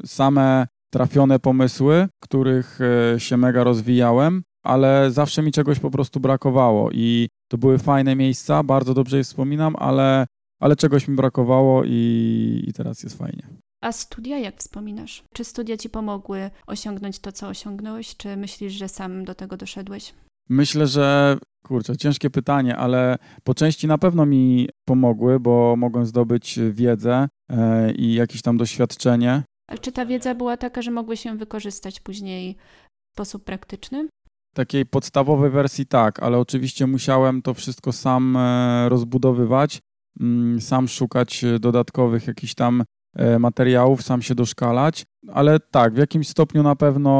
same 0.05 0.67
trafione 0.89 1.39
pomysły, 1.39 2.07
których 2.19 2.79
się 3.17 3.37
mega 3.37 3.63
rozwijałem, 3.63 4.43
ale 4.63 5.11
zawsze 5.11 5.41
mi 5.41 5.51
czegoś 5.51 5.79
po 5.79 5.91
prostu 5.91 6.19
brakowało 6.19 6.91
i 6.91 7.27
to 7.47 7.57
były 7.57 7.77
fajne 7.77 8.15
miejsca, 8.15 8.63
bardzo 8.63 8.93
dobrze 8.93 9.17
je 9.17 9.23
wspominam, 9.23 9.75
ale, 9.75 10.25
ale 10.61 10.75
czegoś 10.75 11.07
mi 11.07 11.15
brakowało 11.15 11.83
i, 11.85 12.63
i 12.67 12.73
teraz 12.73 13.03
jest 13.03 13.17
fajnie. 13.17 13.47
A 13.81 13.91
studia 13.91 14.39
jak 14.39 14.57
wspominasz? 14.57 15.23
Czy 15.33 15.43
studia 15.43 15.77
ci 15.77 15.89
pomogły 15.89 16.49
osiągnąć 16.67 17.19
to, 17.19 17.31
co 17.31 17.47
osiągnąłeś, 17.47 18.17
czy 18.17 18.37
myślisz, 18.37 18.73
że 18.73 18.89
sam 18.89 19.25
do 19.25 19.35
tego 19.35 19.57
doszedłeś? 19.57 20.13
Myślę, 20.49 20.87
że 20.87 21.37
kurczę, 21.63 21.97
ciężkie 21.97 22.29
pytanie, 22.29 22.77
ale 22.77 23.17
po 23.43 23.53
części 23.53 23.87
na 23.87 23.97
pewno 23.97 24.25
mi 24.25 24.69
pomogły, 24.85 25.39
bo 25.39 25.75
mogłem 25.77 26.05
zdobyć 26.05 26.59
wiedzę 26.71 27.27
e, 27.49 27.91
i 27.91 28.13
jakieś 28.13 28.41
tam 28.41 28.57
doświadczenie. 28.57 29.43
Czy 29.81 29.91
ta 29.91 30.05
wiedza 30.05 30.35
była 30.35 30.57
taka, 30.57 30.81
że 30.81 30.91
mogłeś 30.91 31.25
ją 31.25 31.37
wykorzystać 31.37 31.99
później 31.99 32.55
w 33.09 33.15
sposób 33.15 33.43
praktyczny? 33.43 34.07
takiej 34.57 34.85
podstawowej 34.85 35.49
wersji 35.49 35.85
tak, 35.85 36.23
ale 36.23 36.37
oczywiście 36.37 36.87
musiałem 36.87 37.41
to 37.41 37.53
wszystko 37.53 37.91
sam 37.91 38.37
e, 38.37 38.89
rozbudowywać, 38.89 39.79
mm, 40.19 40.61
sam 40.61 40.87
szukać 40.87 41.43
e, 41.43 41.59
dodatkowych 41.59 42.27
jakichś 42.27 42.53
tam 42.53 42.83
e, 43.15 43.39
materiałów, 43.39 44.01
sam 44.01 44.21
się 44.21 44.35
doszkalać, 44.35 45.03
ale 45.33 45.59
tak, 45.59 45.93
w 45.93 45.97
jakimś 45.97 46.27
stopniu 46.27 46.63
na 46.63 46.75
pewno 46.75 47.11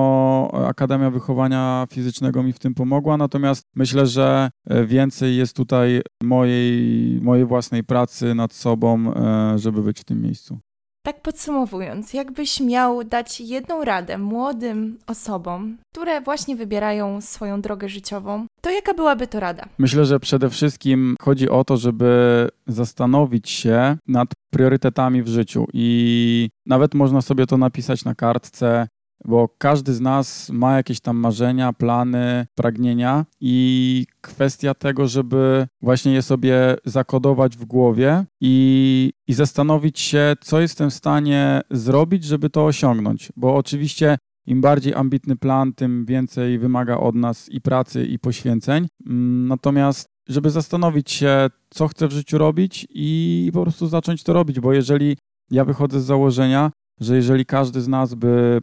Akademia 0.67 1.09
Wychowania 1.09 1.87
Fizycznego 1.89 2.43
mi 2.43 2.53
w 2.53 2.59
tym 2.59 2.73
pomogła, 2.73 3.17
natomiast 3.17 3.63
myślę, 3.75 4.05
że 4.05 4.49
więcej 4.85 5.37
jest 5.37 5.55
tutaj 5.55 6.01
mojej, 6.23 7.19
mojej 7.21 7.45
własnej 7.45 7.83
pracy 7.83 8.35
nad 8.35 8.53
sobą, 8.53 9.13
żeby 9.55 9.81
być 9.81 9.99
w 9.99 10.03
tym 10.03 10.21
miejscu. 10.21 10.59
Tak 11.07 11.21
podsumowując, 11.21 12.13
jakbyś 12.13 12.59
miał 12.59 13.03
dać 13.03 13.41
jedną 13.41 13.83
radę 13.83 14.17
młodym 14.17 14.97
osobom, 15.07 15.77
które 15.93 16.21
właśnie 16.21 16.55
wybierają 16.55 17.21
swoją 17.21 17.61
drogę 17.61 17.89
życiową, 17.89 18.45
to 18.61 18.71
jaka 18.71 18.93
byłaby 18.93 19.27
to 19.27 19.39
rada? 19.39 19.65
Myślę, 19.77 20.05
że 20.05 20.19
przede 20.19 20.49
wszystkim 20.49 21.15
chodzi 21.21 21.49
o 21.49 21.63
to, 21.63 21.77
żeby 21.77 22.47
zastanowić 22.67 23.49
się 23.49 23.97
nad 24.07 24.29
priorytetami 24.51 25.23
w 25.23 25.27
życiu 25.27 25.65
i 25.73 26.49
nawet 26.65 26.93
można 26.93 27.21
sobie 27.21 27.45
to 27.45 27.57
napisać 27.57 28.05
na 28.05 28.15
kartce, 28.15 28.87
bo 29.25 29.49
każdy 29.57 29.93
z 29.93 30.01
nas 30.01 30.49
ma 30.49 30.77
jakieś 30.77 30.99
tam 30.99 31.17
marzenia, 31.17 31.73
plany, 31.73 32.47
pragnienia 32.55 33.25
i 33.41 34.05
kwestia 34.21 34.73
tego, 34.73 35.07
żeby 35.07 35.67
właśnie 35.81 36.13
je 36.13 36.21
sobie 36.21 36.75
zakodować 36.85 37.57
w 37.57 37.65
głowie 37.65 38.25
i, 38.41 39.13
i 39.27 39.33
zastanowić 39.33 39.99
się, 39.99 40.33
co 40.41 40.59
jestem 40.59 40.89
w 40.89 40.93
stanie 40.93 41.61
zrobić, 41.71 42.23
żeby 42.23 42.49
to 42.49 42.65
osiągnąć. 42.65 43.31
Bo 43.35 43.55
oczywiście 43.55 44.17
im 44.45 44.61
bardziej 44.61 44.93
ambitny 44.93 45.35
plan, 45.35 45.73
tym 45.73 46.05
więcej 46.05 46.59
wymaga 46.59 46.97
od 46.97 47.15
nas 47.15 47.49
i 47.49 47.61
pracy, 47.61 48.05
i 48.05 48.19
poświęceń. 48.19 48.87
Mm, 49.05 49.47
natomiast 49.47 50.07
żeby 50.27 50.49
zastanowić 50.49 51.11
się, 51.11 51.49
co 51.69 51.87
chcę 51.87 52.07
w 52.07 52.11
życiu 52.11 52.37
robić 52.37 52.87
i 52.89 53.49
po 53.53 53.61
prostu 53.61 53.87
zacząć 53.87 54.23
to 54.23 54.33
robić, 54.33 54.59
bo 54.59 54.73
jeżeli 54.73 55.17
ja 55.51 55.65
wychodzę 55.65 56.01
z 56.01 56.05
założenia, 56.05 56.71
że 56.99 57.15
jeżeli 57.15 57.45
każdy 57.45 57.81
z 57.81 57.87
nas 57.87 58.13
by 58.13 58.61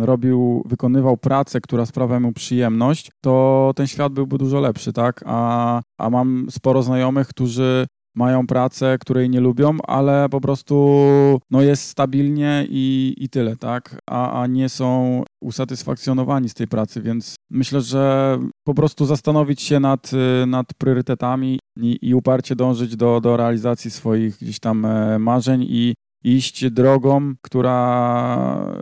robił, 0.00 0.62
wykonywał 0.66 1.16
pracę, 1.16 1.60
która 1.60 1.86
sprawia 1.86 2.20
mu 2.20 2.32
przyjemność, 2.32 3.10
to 3.20 3.72
ten 3.76 3.86
świat 3.86 4.12
byłby 4.12 4.38
dużo 4.38 4.60
lepszy, 4.60 4.92
tak? 4.92 5.24
A, 5.26 5.80
a 5.98 6.10
mam 6.10 6.46
sporo 6.50 6.82
znajomych, 6.82 7.28
którzy 7.28 7.86
mają 8.14 8.46
pracę, 8.46 8.98
której 9.00 9.30
nie 9.30 9.40
lubią, 9.40 9.76
ale 9.86 10.28
po 10.28 10.40
prostu 10.40 10.96
no, 11.50 11.62
jest 11.62 11.88
stabilnie 11.88 12.66
i, 12.68 13.14
i 13.16 13.28
tyle, 13.28 13.56
tak? 13.56 13.96
A, 14.10 14.42
a 14.42 14.46
nie 14.46 14.68
są 14.68 15.22
usatysfakcjonowani 15.42 16.48
z 16.48 16.54
tej 16.54 16.68
pracy, 16.68 17.02
więc 17.02 17.34
myślę, 17.50 17.80
że 17.80 18.38
po 18.66 18.74
prostu 18.74 19.06
zastanowić 19.06 19.62
się 19.62 19.80
nad, 19.80 20.10
nad 20.46 20.74
priorytetami 20.74 21.58
i, 21.76 21.98
i 22.02 22.14
uparcie 22.14 22.56
dążyć 22.56 22.96
do, 22.96 23.20
do 23.20 23.36
realizacji 23.36 23.90
swoich 23.90 24.38
gdzieś 24.38 24.60
tam 24.60 24.84
e, 24.84 25.18
marzeń 25.18 25.66
i 25.68 25.94
iść 26.24 26.70
drogą, 26.70 27.34
która 27.42 28.74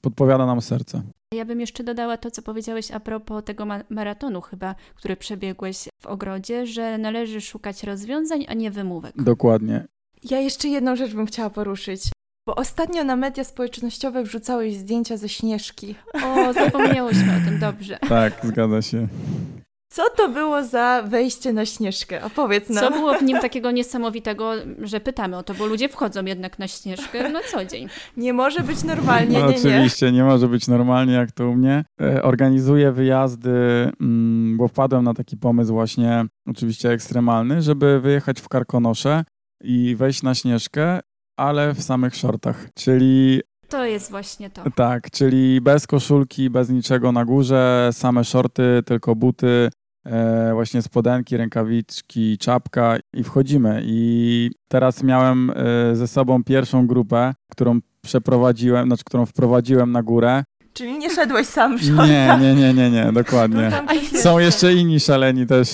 podpowiada 0.00 0.46
nam 0.46 0.60
serce. 0.60 1.02
Ja 1.34 1.44
bym 1.44 1.60
jeszcze 1.60 1.84
dodała 1.84 2.16
to, 2.16 2.30
co 2.30 2.42
powiedziałeś 2.42 2.90
a 2.90 3.00
propos 3.00 3.44
tego 3.44 3.66
ma 3.66 3.80
maratonu 3.90 4.40
chyba, 4.40 4.74
który 4.94 5.16
przebiegłeś 5.16 5.88
w 6.02 6.06
ogrodzie, 6.06 6.66
że 6.66 6.98
należy 6.98 7.40
szukać 7.40 7.82
rozwiązań, 7.82 8.44
a 8.48 8.54
nie 8.54 8.70
wymówek. 8.70 9.22
Dokładnie. 9.22 9.86
Ja 10.30 10.40
jeszcze 10.40 10.68
jedną 10.68 10.96
rzecz 10.96 11.14
bym 11.14 11.26
chciała 11.26 11.50
poruszyć. 11.50 12.02
Bo 12.46 12.54
ostatnio 12.54 13.04
na 13.04 13.16
media 13.16 13.44
społecznościowe 13.44 14.22
wrzucałeś 14.22 14.76
zdjęcia 14.76 15.16
ze 15.16 15.28
Śnieżki. 15.28 15.94
O, 16.24 16.52
zapomniałyśmy 16.52 17.36
o 17.36 17.48
tym, 17.48 17.58
dobrze. 17.58 17.98
Tak, 18.08 18.40
zgadza 18.44 18.82
się. 18.82 19.08
Co 19.92 20.02
to 20.16 20.28
było 20.28 20.64
za 20.64 21.02
wejście 21.06 21.52
na 21.52 21.66
Śnieżkę? 21.66 22.24
Opowiedz 22.24 22.68
nam. 22.68 22.84
Co 22.84 22.90
było 22.90 23.14
w 23.14 23.22
nim 23.22 23.40
takiego 23.48 23.70
niesamowitego, 23.70 24.52
że 24.82 25.00
pytamy 25.00 25.36
o 25.36 25.42
to, 25.42 25.54
bo 25.54 25.66
ludzie 25.66 25.88
wchodzą 25.88 26.24
jednak 26.24 26.58
na 26.58 26.68
Śnieżkę 26.68 27.28
na 27.28 27.40
co 27.50 27.64
dzień. 27.64 27.88
Nie 28.16 28.32
może 28.32 28.60
być 28.60 28.84
normalnie, 28.84 29.38
no, 29.38 29.50
nie, 29.50 29.56
Oczywiście, 29.56 30.06
nie. 30.06 30.12
nie 30.12 30.24
może 30.24 30.48
być 30.48 30.68
normalnie 30.68 31.14
jak 31.14 31.32
to 31.32 31.48
u 31.48 31.54
mnie. 31.54 31.84
E, 32.00 32.22
organizuję 32.22 32.92
wyjazdy, 32.92 33.50
mm, 34.00 34.56
bo 34.56 34.68
wpadłem 34.68 35.04
na 35.04 35.14
taki 35.14 35.36
pomysł 35.36 35.72
właśnie, 35.72 36.24
oczywiście 36.48 36.90
ekstremalny, 36.90 37.62
żeby 37.62 38.00
wyjechać 38.00 38.40
w 38.40 38.48
Karkonosze 38.48 39.24
i 39.64 39.96
wejść 39.96 40.22
na 40.22 40.34
Śnieżkę, 40.34 41.00
ale 41.38 41.74
w 41.74 41.82
samych 41.82 42.16
shortach, 42.16 42.66
czyli 42.74 43.40
to 43.68 43.84
jest 43.84 44.10
właśnie 44.10 44.50
to. 44.50 44.62
Tak, 44.74 45.10
czyli 45.10 45.60
bez 45.60 45.86
koszulki, 45.86 46.50
bez 46.50 46.70
niczego 46.70 47.12
na 47.12 47.24
górze, 47.24 47.90
same 47.92 48.24
shorty, 48.24 48.82
tylko 48.86 49.16
buty, 49.16 49.70
e, 50.04 50.50
właśnie 50.54 50.82
spodenki, 50.82 51.36
rękawiczki, 51.36 52.38
czapka 52.38 52.96
i 53.14 53.24
wchodzimy. 53.24 53.82
I 53.84 54.50
teraz 54.68 55.02
miałem 55.02 55.50
e, 55.50 55.96
ze 55.96 56.08
sobą 56.08 56.44
pierwszą 56.44 56.86
grupę, 56.86 57.34
którą 57.50 57.78
przeprowadziłem, 58.02 58.86
znaczy 58.86 59.04
którą 59.04 59.26
wprowadziłem 59.26 59.92
na 59.92 60.02
górę. 60.02 60.44
Czyli 60.72 60.98
nie 60.98 61.10
szedłeś 61.10 61.46
sam 61.46 61.78
w 61.78 61.90
Nie, 61.90 62.38
nie, 62.40 62.54
nie, 62.54 62.74
nie, 62.74 62.90
nie, 62.90 63.12
dokładnie. 63.12 63.70
No 64.12 64.20
Są 64.20 64.38
jeszcze 64.38 64.74
inni 64.74 65.00
szaleni 65.00 65.46
też. 65.46 65.68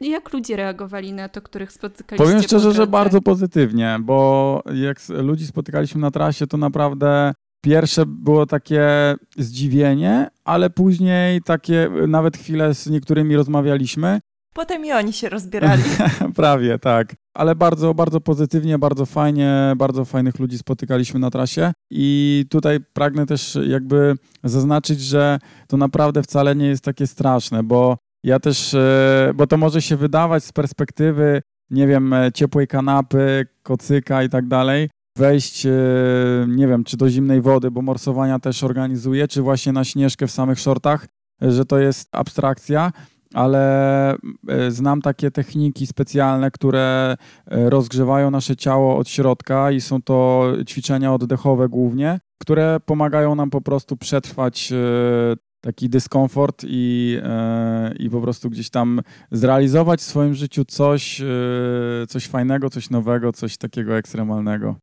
Jak 0.00 0.32
ludzie 0.32 0.56
reagowali 0.56 1.12
na 1.12 1.28
to, 1.28 1.42
których 1.42 1.72
spotykaliście? 1.72 2.24
Powiem 2.24 2.42
szczerze, 2.42 2.72
że 2.72 2.86
bardzo 2.86 3.22
pozytywnie, 3.22 3.98
bo 4.00 4.62
jak 4.74 4.98
ludzi 5.08 5.46
spotykaliśmy 5.46 6.00
na 6.00 6.10
trasie, 6.10 6.46
to 6.46 6.56
naprawdę 6.56 7.32
Pierwsze 7.64 8.06
było 8.06 8.46
takie 8.46 8.86
zdziwienie, 9.36 10.28
ale 10.44 10.70
później 10.70 11.42
takie 11.42 11.90
nawet 12.08 12.36
chwile 12.36 12.74
z 12.74 12.86
niektórymi 12.86 13.36
rozmawialiśmy. 13.36 14.20
Potem 14.54 14.84
i 14.84 14.92
oni 14.92 15.12
się 15.12 15.28
rozbierali. 15.28 15.82
Prawie, 16.36 16.78
tak. 16.78 17.14
Ale 17.34 17.54
bardzo, 17.54 17.94
bardzo 17.94 18.20
pozytywnie, 18.20 18.78
bardzo 18.78 19.06
fajnie, 19.06 19.72
bardzo 19.76 20.04
fajnych 20.04 20.38
ludzi 20.38 20.58
spotykaliśmy 20.58 21.20
na 21.20 21.30
trasie. 21.30 21.72
I 21.90 22.44
tutaj 22.50 22.78
pragnę 22.92 23.26
też 23.26 23.58
jakby 23.68 24.14
zaznaczyć, 24.44 25.00
że 25.00 25.38
to 25.68 25.76
naprawdę 25.76 26.22
wcale 26.22 26.56
nie 26.56 26.66
jest 26.66 26.84
takie 26.84 27.06
straszne, 27.06 27.62
bo 27.62 27.96
ja 28.24 28.40
też, 28.40 28.74
e, 28.74 29.32
bo 29.34 29.46
to 29.46 29.56
może 29.56 29.82
się 29.82 29.96
wydawać 29.96 30.44
z 30.44 30.52
perspektywy, 30.52 31.42
nie 31.70 31.86
wiem, 31.86 32.12
e, 32.12 32.32
ciepłej 32.32 32.66
kanapy, 32.66 33.46
kocyka 33.62 34.22
i 34.22 34.28
tak 34.28 34.48
dalej, 34.48 34.88
wejść, 35.18 35.66
e, 35.66 35.72
nie 36.48 36.68
wiem, 36.68 36.84
czy 36.84 36.96
do 36.96 37.10
zimnej 37.10 37.40
wody, 37.40 37.70
bo 37.70 37.82
morsowania 37.82 38.38
też 38.38 38.64
organizuje, 38.64 39.28
czy 39.28 39.42
właśnie 39.42 39.72
na 39.72 39.84
śnieżkę 39.84 40.26
w 40.26 40.30
samych 40.30 40.60
shortach, 40.60 41.06
że 41.40 41.64
to 41.64 41.78
jest 41.78 42.08
abstrakcja, 42.12 42.92
ale 43.34 44.14
e, 44.14 44.70
znam 44.70 45.02
takie 45.02 45.30
techniki 45.30 45.86
specjalne, 45.86 46.50
które 46.50 47.16
e, 47.46 47.70
rozgrzewają 47.70 48.30
nasze 48.30 48.56
ciało 48.56 48.96
od 48.96 49.08
środka 49.08 49.70
i 49.70 49.80
są 49.80 50.02
to 50.02 50.46
ćwiczenia 50.66 51.14
oddechowe 51.14 51.68
głównie, 51.68 52.20
które 52.40 52.80
pomagają 52.86 53.34
nam 53.34 53.50
po 53.50 53.60
prostu 53.60 53.96
przetrwać 53.96 54.72
taki 55.60 55.88
dyskomfort 55.88 56.64
i, 56.68 57.18
i 57.98 58.10
po 58.10 58.20
prostu 58.20 58.50
gdzieś 58.50 58.70
tam 58.70 59.00
zrealizować 59.30 60.00
w 60.00 60.02
swoim 60.02 60.34
życiu 60.34 60.64
coś, 60.64 61.22
coś 62.08 62.26
fajnego, 62.26 62.70
coś 62.70 62.90
nowego, 62.90 63.32
coś 63.32 63.56
takiego 63.56 63.96
ekstremalnego. 63.96 64.76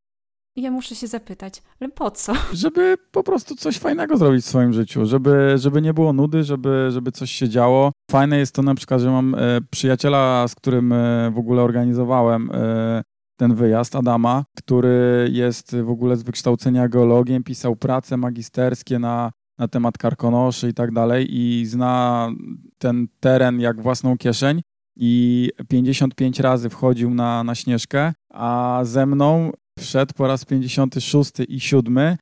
Ja 0.56 0.72
muszę 0.72 0.96
się 0.96 1.08
zapytać, 1.08 1.62
ale 1.80 1.90
po 1.90 2.12
co? 2.12 2.34
Żeby 2.54 2.98
po 3.12 3.24
prostu 3.24 3.56
coś 3.56 3.78
fajnego 3.78 4.18
zrobić 4.18 4.46
w 4.46 4.48
swoim 4.48 4.74
życiu, 4.74 5.06
żeby, 5.06 5.54
żeby 5.58 5.82
nie 5.82 5.94
było 5.94 6.14
nudy, 6.14 6.44
żeby, 6.44 6.88
żeby 6.92 7.12
coś 7.12 7.32
się 7.32 7.50
działo. 7.50 7.92
Fajne 8.12 8.38
jest 8.38 8.56
to 8.56 8.62
na 8.62 8.76
przykład, 8.76 9.02
że 9.02 9.12
mam 9.12 9.36
e, 9.36 9.62
przyjaciela, 9.72 10.48
z 10.48 10.56
którym 10.56 10.94
e, 10.94 11.32
w 11.32 11.38
ogóle 11.38 11.62
organizowałem 11.62 12.50
e, 12.54 13.04
ten 13.40 13.56
wyjazd, 13.56 13.96
Adama, 13.96 14.46
który 14.58 15.30
jest 15.32 15.76
w 15.76 15.90
ogóle 15.90 16.18
z 16.18 16.24
wykształcenia 16.24 16.88
geologiem, 16.88 17.44
pisał 17.44 17.76
prace 17.76 18.18
magisterskie 18.18 19.00
na, 19.00 19.32
na 19.58 19.68
temat 19.68 19.98
karkonoszy 19.98 20.70
i 20.70 20.74
tak 20.74 20.92
dalej 20.92 21.28
i 21.30 21.66
zna 21.66 22.30
ten 22.78 23.08
teren 23.20 23.60
jak 23.60 23.82
własną 23.82 24.18
kieszeń 24.18 24.62
i 24.96 25.50
55 25.70 26.40
razy 26.40 26.70
wchodził 26.70 27.14
na, 27.14 27.44
na 27.44 27.56
Śnieżkę, 27.56 28.14
a 28.34 28.80
ze 28.84 29.06
mną 29.06 29.52
wszedł 29.80 30.14
po 30.14 30.28
raz 30.28 30.46
56 30.46 31.32
i 31.48 31.60
7 31.60 32.18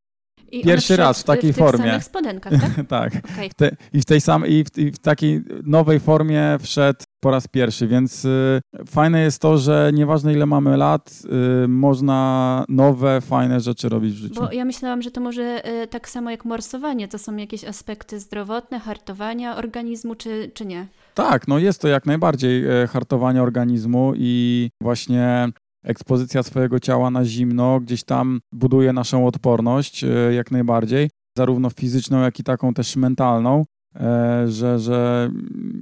I 0.52 0.64
Pierwszy 0.64 0.96
raz 0.96 1.22
w 1.22 1.24
takiej 1.24 1.54
w 1.54 1.56
tych 1.56 1.66
formie. 1.66 1.86
samych 1.86 2.04
spodenkach, 2.04 2.54
tak? 2.62 2.88
tak. 3.00 3.14
Okej. 3.34 3.52
Te, 3.58 3.76
I 3.94 4.02
w 4.02 4.06
tej 4.06 4.22
samej, 4.22 4.54
i 4.54 4.64
w, 4.64 4.78
i 4.78 4.92
w 4.92 5.00
takiej 5.00 5.42
nowej 5.64 6.00
formie 6.00 6.58
wszedł 6.60 7.04
po 7.20 7.32
raz 7.32 7.48
pierwszy, 7.48 7.88
więc 7.88 8.26
y, 8.26 8.62
fajne 8.88 9.22
jest 9.22 9.42
to, 9.42 9.58
że 9.58 9.92
nieważne 9.94 10.34
ile 10.34 10.46
mamy 10.46 10.78
lat, 10.78 11.22
y, 11.64 11.68
można 11.68 12.66
nowe, 12.70 13.22
fajne 13.22 13.60
rzeczy 13.60 13.90
robić 13.90 14.14
w 14.14 14.18
życiu. 14.18 14.42
Bo 14.42 14.52
ja 14.52 14.66
myślałam, 14.66 15.02
że 15.02 15.12
to 15.12 15.22
może 15.22 15.66
e, 15.66 15.88
tak 15.88 16.10
samo 16.10 16.32
jak 16.32 16.46
morsowanie, 16.46 17.08
to 17.08 17.18
są 17.18 17.36
jakieś 17.36 17.64
aspekty 17.64 18.20
zdrowotne, 18.20 18.80
hartowania 18.80 19.58
organizmu, 19.58 20.16
czy, 20.16 20.52
czy 20.54 20.66
nie? 20.66 20.88
Tak, 21.14 21.48
no 21.48 21.60
jest 21.60 21.82
to 21.82 21.88
jak 21.88 22.06
najbardziej 22.06 22.66
e, 22.84 22.88
hartowanie 22.88 23.44
organizmu 23.44 24.14
i 24.16 24.70
właśnie 24.82 25.48
ekspozycja 25.84 26.44
swojego 26.44 26.80
ciała 26.80 27.12
na 27.12 27.26
zimno 27.26 27.80
gdzieś 27.80 28.04
tam 28.04 28.40
buduje 28.52 28.94
naszą 28.94 29.28
odporność 29.28 30.04
e, 30.04 30.34
jak 30.34 30.52
najbardziej, 30.52 31.10
zarówno 31.38 31.70
fizyczną, 31.70 32.22
jak 32.22 32.40
i 32.40 32.44
taką 32.44 32.74
też 32.74 32.96
mentalną, 32.96 33.66
e, 33.96 34.46
że, 34.48 34.80
że 34.80 35.30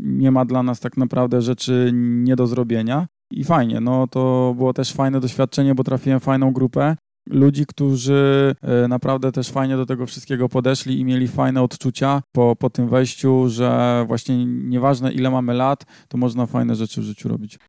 nie 0.04 0.32
ma 0.32 0.46
dla 0.46 0.64
nas 0.64 0.80
tak 0.80 0.98
naprawdę 0.98 1.42
rzeczy 1.42 1.92
nie 1.94 2.36
do 2.36 2.48
zrobienia. 2.48 3.08
I 3.32 3.44
fajnie, 3.44 3.80
no 3.80 4.08
to 4.08 4.54
było 4.58 4.74
też 4.74 4.94
fajne 4.94 5.20
doświadczenie, 5.20 5.76
bo 5.76 5.84
trafiłem 5.84 6.20
fajną 6.20 6.52
grupę 6.52 6.96
ludzi, 7.30 7.66
którzy 7.66 8.56
e, 8.62 8.88
naprawdę 8.88 9.32
też 9.32 9.50
fajnie 9.50 9.78
do 9.78 9.86
tego 9.86 10.06
wszystkiego 10.06 10.50
podeszli 10.50 11.00
i 11.00 11.06
mieli 11.06 11.28
fajne 11.28 11.62
odczucia 11.62 12.22
po, 12.32 12.56
po 12.56 12.70
tym 12.70 12.90
wejściu, 12.90 13.50
że 13.50 14.04
właśnie 14.08 14.46
nieważne 14.46 15.12
ile 15.12 15.30
mamy 15.30 15.54
lat, 15.54 15.86
to 16.08 16.18
można 16.18 16.46
fajne 16.46 16.76
rzeczy 16.76 17.02
w 17.02 17.04
życiu 17.04 17.30
robić. 17.30 17.60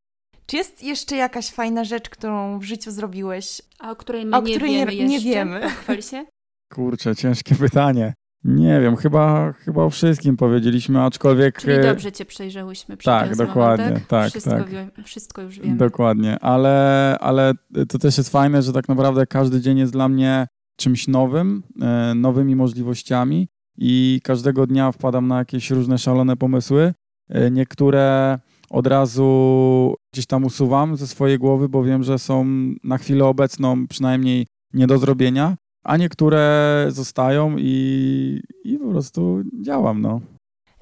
Czy 0.47 0.57
jest 0.57 0.83
jeszcze 0.83 1.17
jakaś 1.17 1.51
fajna 1.51 1.85
rzecz, 1.85 2.09
którą 2.11 2.59
w 2.59 2.63
życiu 2.63 2.91
zrobiłeś? 2.91 3.63
A 3.79 3.91
o 3.91 3.97
której 3.97 4.27
my 4.27 4.37
O 4.37 4.41
nie 4.41 4.55
której 4.55 4.71
nie- 4.73 4.87
wiemy 4.87 4.97
nie 5.09 5.15
jeszcze? 5.15 5.29
wiemy. 5.29 5.61
Pochwal 5.77 6.03
się. 6.03 6.25
Kurczę, 6.73 7.17
ciężkie 7.17 7.55
pytanie. 7.55 8.15
Nie 8.45 8.81
wiem, 8.81 8.97
chyba, 8.97 9.53
chyba 9.53 9.83
o 9.85 9.91
wszystkim 9.91 10.37
powiedzieliśmy, 10.37 11.03
aczkolwiek... 11.03 11.59
Czyli 11.61 11.73
e, 11.73 11.83
dobrze 11.83 12.13
cię 12.13 12.25
przejrzałyśmy 12.25 12.97
przed 12.97 13.13
tak, 13.15 13.29
rozmową, 13.29 13.49
dokładnie, 13.49 13.93
tak? 13.93 14.07
tak, 14.07 14.31
wszystko, 14.31 14.51
tak. 14.51 14.69
Wie, 14.71 14.91
wszystko 15.05 15.43
już 15.43 15.61
wiemy. 15.61 15.77
Dokładnie, 15.77 16.39
ale, 16.39 17.17
ale 17.21 17.53
to 17.89 17.99
też 17.99 18.19
jest 18.19 18.31
fajne, 18.31 18.63
że 18.63 18.73
tak 18.73 18.89
naprawdę 18.89 19.27
każdy 19.27 19.61
dzień 19.61 19.79
jest 19.79 19.93
dla 19.93 20.09
mnie 20.09 20.47
czymś 20.77 21.09
nowym, 21.09 21.63
e, 21.83 22.15
nowymi 22.15 22.57
możliwościami 22.57 23.49
i 23.79 24.21
każdego 24.25 24.67
dnia 24.67 24.93
wpadam 24.93 25.29
na 25.29 25.39
jakieś 25.39 25.71
różne 25.71 25.99
szalone 25.99 26.37
pomysły. 26.37 26.95
E, 27.29 27.51
Niektóre 27.51 28.39
od 28.73 28.87
razu 28.87 29.95
gdzieś 30.13 30.27
tam 30.27 30.45
usuwam 30.45 30.97
ze 30.97 31.07
swojej 31.07 31.39
głowy, 31.39 31.69
bo 31.69 31.83
wiem, 31.83 32.03
że 32.03 32.19
są 32.19 32.47
na 32.85 32.99
chwilę 32.99 33.25
obecną 33.25 33.87
przynajmniej 33.87 34.47
nie 34.75 34.87
do 34.87 34.99
zrobienia, 34.99 35.57
a 35.85 35.97
niektóre 35.97 36.87
zostają 36.89 37.57
i, 37.59 38.41
i 38.65 38.79
po 38.79 38.89
prostu 38.89 39.43
działam, 39.63 40.01
no. 40.01 40.21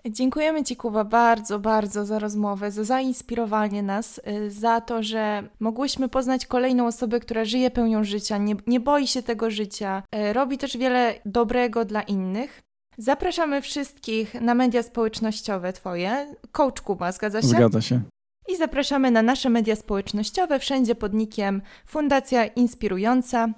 Dziękujemy 0.09 0.65
Ci, 0.65 0.77
Kuba, 0.77 1.05
bardzo, 1.05 1.59
bardzo 1.59 2.07
za 2.07 2.19
rozmowę, 2.19 2.71
za 2.71 2.85
zainspirowanie 2.85 3.83
nas, 3.83 4.21
y, 4.47 4.51
za 4.51 4.81
to, 4.81 5.03
że 5.03 5.49
mogłyśmy 5.61 6.09
poznać 6.09 6.47
kolejną 6.47 6.87
osobę, 6.87 7.21
która 7.21 7.45
żyje 7.45 7.71
pełnią 7.71 8.05
życia, 8.05 8.39
nie, 8.39 8.57
nie 8.67 8.81
boi 8.81 9.07
się 9.07 9.23
tego 9.23 9.51
życia, 9.51 10.03
y, 10.31 10.33
robi 10.33 10.59
też 10.59 10.77
wiele 10.77 11.15
dobrego 11.25 11.85
dla 11.85 12.03
innych. 12.03 12.63
Zapraszamy 12.99 13.63
wszystkich 13.63 14.35
na 14.41 14.55
media 14.55 14.83
społecznościowe 14.83 15.73
Twoje. 15.73 16.35
Coach 16.53 16.81
Kuba, 16.81 17.13
zgadza 17.13 17.43
się? 17.43 17.49
Zgadza 17.49 17.81
się. 17.81 18.01
I 18.49 18.57
zapraszamy 18.57 19.11
na 19.11 19.23
nasze 19.23 19.51
media 19.51 19.77
społecznościowe, 19.77 20.59
wszędzie 20.59 20.95
pod 20.95 21.15
nickiem 21.15 21.63
Fundacja 21.87 22.47
Inspirująca. 22.47 23.49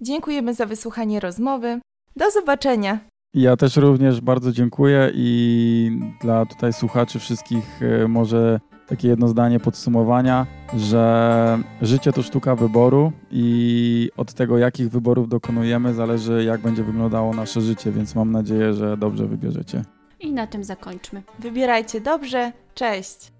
Dziękujemy 0.00 0.54
za 0.54 0.66
wysłuchanie 0.66 1.20
rozmowy. 1.20 1.80
Do 2.16 2.30
zobaczenia! 2.30 2.98
Ja 3.34 3.56
też 3.56 3.76
również 3.76 4.20
bardzo 4.20 4.52
dziękuję 4.52 5.10
i 5.14 5.90
dla 6.20 6.46
tutaj 6.46 6.72
słuchaczy 6.72 7.18
wszystkich 7.18 7.82
e, 7.82 8.08
może 8.08 8.60
takie 8.88 9.08
jedno 9.08 9.28
zdanie 9.28 9.60
podsumowania, 9.60 10.46
że 10.76 11.58
życie 11.82 12.12
to 12.12 12.22
sztuka 12.22 12.56
wyboru 12.56 13.12
i 13.30 14.10
od 14.16 14.34
tego 14.34 14.58
jakich 14.58 14.90
wyborów 14.90 15.28
dokonujemy 15.28 15.94
zależy 15.94 16.44
jak 16.44 16.60
będzie 16.60 16.82
wyglądało 16.84 17.34
nasze 17.34 17.60
życie, 17.60 17.92
więc 17.92 18.14
mam 18.14 18.32
nadzieję, 18.32 18.74
że 18.74 18.96
dobrze 18.96 19.26
wybierzecie. 19.26 19.82
I 20.20 20.32
na 20.32 20.46
tym 20.46 20.64
zakończmy. 20.64 21.22
Wybierajcie 21.38 22.00
dobrze. 22.00 22.52
Cześć! 22.74 23.37